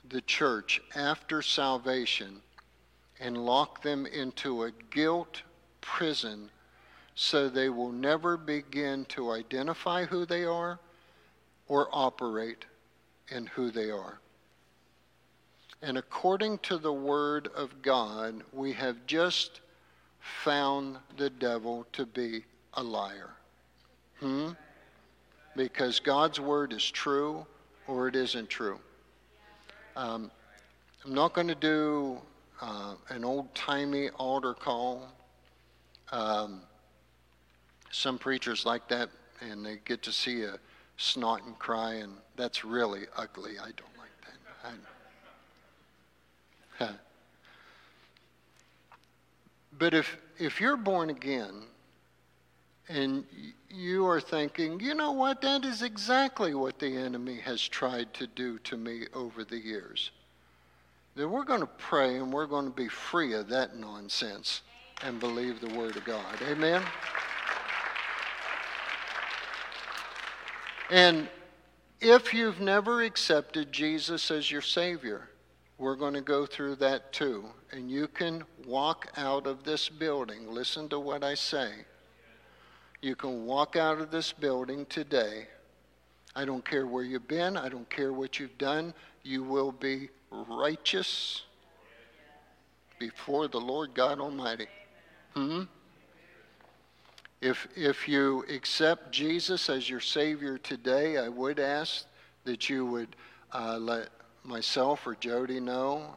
the 0.09 0.21
church 0.21 0.81
after 0.95 1.41
salvation 1.41 2.41
and 3.19 3.37
lock 3.37 3.81
them 3.81 4.05
into 4.05 4.63
a 4.63 4.71
guilt 4.91 5.41
prison 5.81 6.49
so 7.15 7.49
they 7.49 7.69
will 7.69 7.91
never 7.91 8.37
begin 8.37 9.05
to 9.05 9.31
identify 9.31 10.05
who 10.05 10.25
they 10.25 10.43
are 10.43 10.79
or 11.67 11.89
operate 11.91 12.65
in 13.29 13.47
who 13.47 13.71
they 13.71 13.89
are. 13.89 14.19
And 15.81 15.97
according 15.97 16.59
to 16.59 16.77
the 16.77 16.93
Word 16.93 17.49
of 17.55 17.81
God, 17.81 18.43
we 18.53 18.73
have 18.73 18.97
just 19.05 19.61
found 20.19 20.97
the 21.17 21.29
devil 21.29 21.85
to 21.93 22.05
be 22.05 22.45
a 22.73 22.83
liar. 22.83 23.31
Hmm? 24.19 24.49
Because 25.55 25.99
God's 25.99 26.39
Word 26.39 26.73
is 26.73 26.89
true 26.89 27.45
or 27.87 28.07
it 28.07 28.15
isn't 28.15 28.49
true. 28.49 28.79
Um, 29.95 30.29
I'm 31.05 31.13
not 31.13 31.33
going 31.33 31.47
to 31.47 31.55
do 31.55 32.19
uh, 32.61 32.95
an 33.09 33.23
old 33.23 33.53
timey 33.55 34.09
altar 34.11 34.53
call. 34.53 35.07
Um, 36.11 36.61
some 37.91 38.17
preachers 38.17 38.65
like 38.65 38.87
that, 38.89 39.09
and 39.41 39.65
they 39.65 39.79
get 39.85 40.01
to 40.03 40.11
see 40.11 40.43
a 40.43 40.57
snot 40.97 41.43
and 41.45 41.57
cry, 41.57 41.95
and 41.95 42.13
that's 42.35 42.65
really 42.65 43.03
ugly. 43.15 43.59
I 43.59 43.65
don't 43.65 43.97
like 43.97 44.09
that. 44.21 44.37
I, 46.79 46.89
but 49.77 49.93
if 49.93 50.17
if 50.39 50.59
you're 50.59 50.77
born 50.77 51.09
again 51.09 51.63
and 52.89 53.25
you 53.69 54.07
are 54.07 54.21
thinking, 54.21 54.79
you 54.79 54.93
know 54.93 55.11
what, 55.11 55.41
that 55.41 55.65
is 55.65 55.81
exactly 55.81 56.53
what 56.53 56.79
the 56.79 56.95
enemy 56.95 57.35
has 57.35 57.61
tried 57.61 58.13
to 58.13 58.27
do 58.27 58.59
to 58.59 58.77
me 58.77 59.07
over 59.13 59.43
the 59.43 59.57
years, 59.57 60.11
then 61.17 61.31
we're 61.31 61.43
going 61.43 61.61
to 61.61 61.65
pray 61.65 62.17
and 62.17 62.31
we're 62.31 62.45
going 62.45 62.65
to 62.65 62.75
be 62.75 62.87
free 62.87 63.33
of 63.33 63.47
that 63.49 63.75
nonsense 63.75 64.61
and 65.03 65.19
believe 65.19 65.59
the 65.59 65.73
Word 65.77 65.95
of 65.95 66.05
God. 66.05 66.35
Amen? 66.49 66.83
And 70.89 71.27
if 71.99 72.33
you've 72.33 72.61
never 72.61 73.01
accepted 73.01 73.71
Jesus 73.71 74.31
as 74.31 74.49
your 74.49 74.61
Savior, 74.61 75.29
we're 75.77 75.95
going 75.95 76.13
to 76.13 76.21
go 76.21 76.45
through 76.45 76.75
that 76.75 77.11
too. 77.11 77.45
And 77.71 77.91
you 77.91 78.07
can 78.07 78.43
walk 78.65 79.11
out 79.17 79.47
of 79.47 79.63
this 79.63 79.89
building. 79.89 80.51
Listen 80.51 80.87
to 80.89 80.99
what 80.99 81.23
I 81.23 81.33
say 81.33 81.71
you 83.01 83.15
can 83.15 83.45
walk 83.45 83.75
out 83.75 84.01
of 84.01 84.11
this 84.11 84.31
building 84.31 84.85
today. 84.87 85.47
I 86.35 86.45
don't 86.45 86.65
care 86.65 86.87
where 86.87 87.03
you've 87.03 87.27
been, 87.27 87.57
I 87.57 87.69
don't 87.69 87.89
care 87.89 88.11
what 88.11 88.39
you've 88.39 88.57
done. 88.57 88.93
You 89.23 89.43
will 89.43 89.71
be 89.71 90.09
righteous 90.31 91.43
before 92.99 93.47
the 93.47 93.59
Lord 93.59 93.93
God 93.93 94.19
Almighty. 94.19 94.67
Hmm? 95.33 95.63
If, 97.41 97.67
if 97.75 98.07
you 98.07 98.43
accept 98.49 99.11
Jesus 99.11 99.69
as 99.69 99.89
your 99.89 99.99
Savior 99.99 100.57
today, 100.57 101.17
I 101.17 101.29
would 101.29 101.59
ask 101.59 102.05
that 102.45 102.69
you 102.69 102.85
would 102.85 103.15
uh, 103.53 103.77
let 103.77 104.09
myself 104.43 105.05
or 105.05 105.15
Jody 105.15 105.59
know 105.59 106.15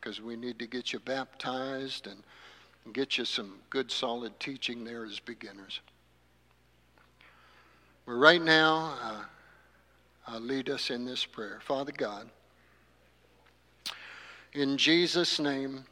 because 0.00 0.18
um, 0.20 0.26
we 0.26 0.36
need 0.36 0.58
to 0.60 0.66
get 0.66 0.92
you 0.92 1.00
baptized 1.00 2.06
and 2.06 2.22
get 2.94 3.18
you 3.18 3.24
some 3.24 3.56
good 3.70 3.90
solid 3.90 4.38
teaching 4.38 4.84
there 4.84 5.04
as 5.04 5.18
beginners. 5.18 5.80
But 8.06 8.12
right 8.12 8.42
now, 8.42 8.94
uh, 9.02 9.24
uh, 10.32 10.38
lead 10.38 10.68
us 10.68 10.90
in 10.90 11.04
this 11.04 11.24
prayer. 11.24 11.58
Father 11.64 11.92
God, 11.92 12.28
in 14.54 14.78
Jesus' 14.78 15.40
name, 15.40 15.84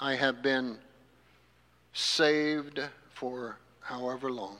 I 0.00 0.14
have 0.14 0.42
been 0.42 0.78
saved 1.92 2.80
for 3.14 3.56
however 3.80 4.30
long. 4.30 4.58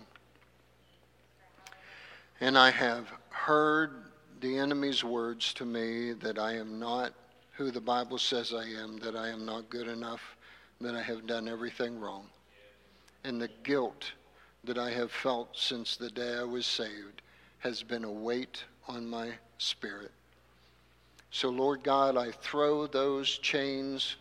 And 2.41 2.57
I 2.57 2.71
have 2.71 3.09
heard 3.31 4.05
the 4.41 4.57
enemy's 4.59 5.03
words 5.03 5.53
to 5.55 5.65
me 5.65 6.13
that 6.15 6.39
I 6.39 6.55
am 6.55 6.79
not 6.79 7.13
who 7.53 7.73
the 7.73 7.81
Bible 7.81 8.19
says 8.19 8.55
I 8.55 8.65
am, 8.65 8.99
that 8.99 9.17
I 9.17 9.29
am 9.29 9.45
not 9.45 9.69
good 9.69 9.89
enough, 9.89 10.37
that 10.81 10.95
I 10.95 11.03
have 11.03 11.27
done 11.27 11.49
everything 11.49 11.99
wrong. 11.99 12.27
And 13.25 13.41
the 13.41 13.51
guilt 13.65 14.13
that 14.63 14.79
I 14.79 14.91
have 14.93 15.11
felt 15.11 15.57
since 15.57 15.97
the 15.97 16.11
day 16.11 16.37
I 16.39 16.45
was 16.45 16.67
saved 16.67 17.23
has 17.59 17.83
been 17.83 18.05
a 18.05 18.11
weight 18.11 18.63
on 18.87 19.09
my 19.09 19.33
spirit. 19.59 20.13
So, 21.31 21.51
Lord 21.51 21.83
God, 21.83 22.17
I 22.17 22.31
throw 22.31 22.87
those 22.87 23.29
chains 23.29 24.17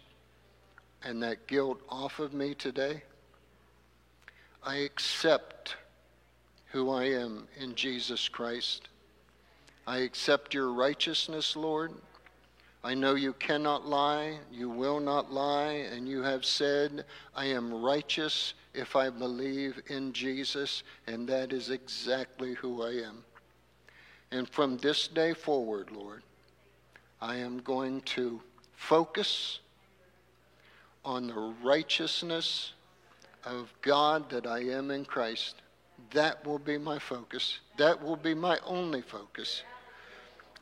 and 1.03 1.23
that 1.23 1.47
guilt 1.47 1.79
off 1.89 2.19
of 2.19 2.33
me 2.33 2.53
today. 2.53 3.03
I 4.63 4.77
accept 4.77 5.75
who 6.67 6.89
I 6.89 7.05
am 7.05 7.47
in 7.57 7.75
Jesus 7.75 8.27
Christ. 8.27 8.89
I 9.85 9.99
accept 9.99 10.53
your 10.53 10.73
righteousness, 10.73 11.55
Lord. 11.55 11.93
I 12.83 12.93
know 12.93 13.15
you 13.15 13.33
cannot 13.33 13.87
lie, 13.87 14.37
you 14.51 14.69
will 14.69 14.99
not 14.99 15.31
lie, 15.31 15.87
and 15.91 16.07
you 16.07 16.21
have 16.21 16.45
said, 16.45 17.05
I 17.35 17.45
am 17.45 17.73
righteous 17.73 18.53
if 18.73 18.95
I 18.95 19.09
believe 19.09 19.81
in 19.87 20.13
Jesus, 20.13 20.83
and 21.07 21.27
that 21.27 21.53
is 21.53 21.69
exactly 21.69 22.53
who 22.53 22.83
I 22.83 23.07
am. 23.07 23.23
And 24.31 24.47
from 24.47 24.77
this 24.77 25.07
day 25.07 25.33
forward, 25.33 25.89
Lord, 25.91 26.21
I 27.21 27.37
am 27.37 27.59
going 27.59 28.01
to 28.01 28.41
focus 28.75 29.59
on 31.03 31.27
the 31.27 31.55
righteousness 31.63 32.73
of 33.45 33.73
God 33.81 34.29
that 34.29 34.45
I 34.45 34.59
am 34.59 34.91
in 34.91 35.05
Christ. 35.05 35.55
That 36.11 36.45
will 36.45 36.59
be 36.59 36.77
my 36.77 36.99
focus. 36.99 37.59
That 37.77 38.03
will 38.03 38.15
be 38.15 38.33
my 38.33 38.59
only 38.65 39.01
focus. 39.01 39.63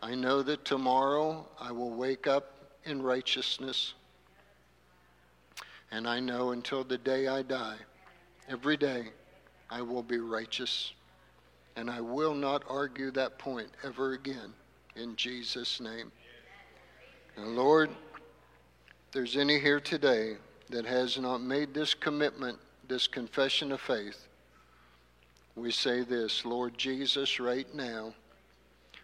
I 0.01 0.15
know 0.15 0.43
that 0.43 0.65
tomorrow 0.65 1.47
I 1.59 1.71
will 1.71 1.91
wake 1.91 2.27
up 2.27 2.53
in 2.85 3.01
righteousness. 3.01 3.93
And 5.91 6.07
I 6.07 6.19
know 6.19 6.51
until 6.51 6.83
the 6.83 6.97
day 6.97 7.27
I 7.27 7.41
die, 7.41 7.77
Every 8.47 8.77
day 8.77 9.07
I 9.71 9.81
will 9.81 10.03
be 10.03 10.19
righteous, 10.19 10.93
and 11.75 11.89
I 11.89 11.99
will 11.99 12.35
not 12.35 12.63
argue 12.69 13.09
that 13.11 13.39
point 13.39 13.69
ever 13.83 14.13
again 14.13 14.53
in 14.95 15.15
Jesus' 15.15 15.81
name. 15.81 16.11
And 17.37 17.55
Lord, 17.55 17.89
there's 19.11 19.37
any 19.37 19.59
here 19.59 19.79
today 19.79 20.37
that 20.69 20.85
has 20.85 21.17
not 21.17 21.41
made 21.41 21.73
this 21.73 21.93
commitment, 21.93 22.57
this 22.87 23.07
confession 23.07 23.71
of 23.71 23.81
faith, 23.81 24.27
we 25.55 25.71
say 25.71 26.01
this 26.01 26.43
Lord 26.45 26.77
Jesus, 26.77 27.39
right 27.39 27.67
now, 27.73 28.13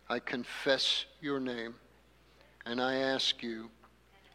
I 0.09 0.19
confess 0.19 1.05
your 1.21 1.39
name, 1.39 1.75
and 2.65 2.81
I 2.81 2.95
ask 2.95 3.41
you, 3.41 3.69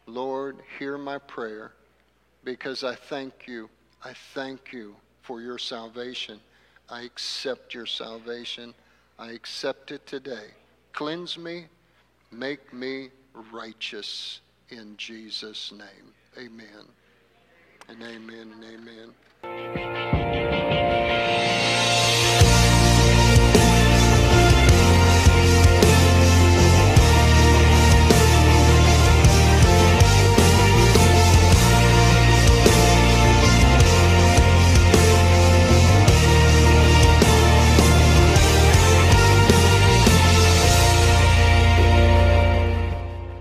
Lord, 0.07 0.57
hear 0.79 0.97
my 0.97 1.17
prayer 1.19 1.73
because 2.43 2.83
I 2.83 2.95
thank 2.95 3.47
you 3.47 3.69
I 4.03 4.13
thank 4.33 4.71
you 4.71 4.95
for 5.21 5.41
your 5.41 5.57
salvation. 5.57 6.39
I 6.89 7.01
accept 7.01 7.73
your 7.73 7.85
salvation. 7.85 8.73
I 9.19 9.31
accept 9.31 9.91
it 9.91 10.05
today. 10.05 10.51
Cleanse 10.93 11.37
me, 11.37 11.65
make 12.31 12.73
me 12.73 13.09
righteous 13.51 14.41
in 14.69 14.95
Jesus' 14.97 15.71
name. 15.71 16.13
Amen. 16.37 16.85
And 17.87 18.03
amen 18.03 18.53
and 18.53 18.63
amen. 19.43 20.86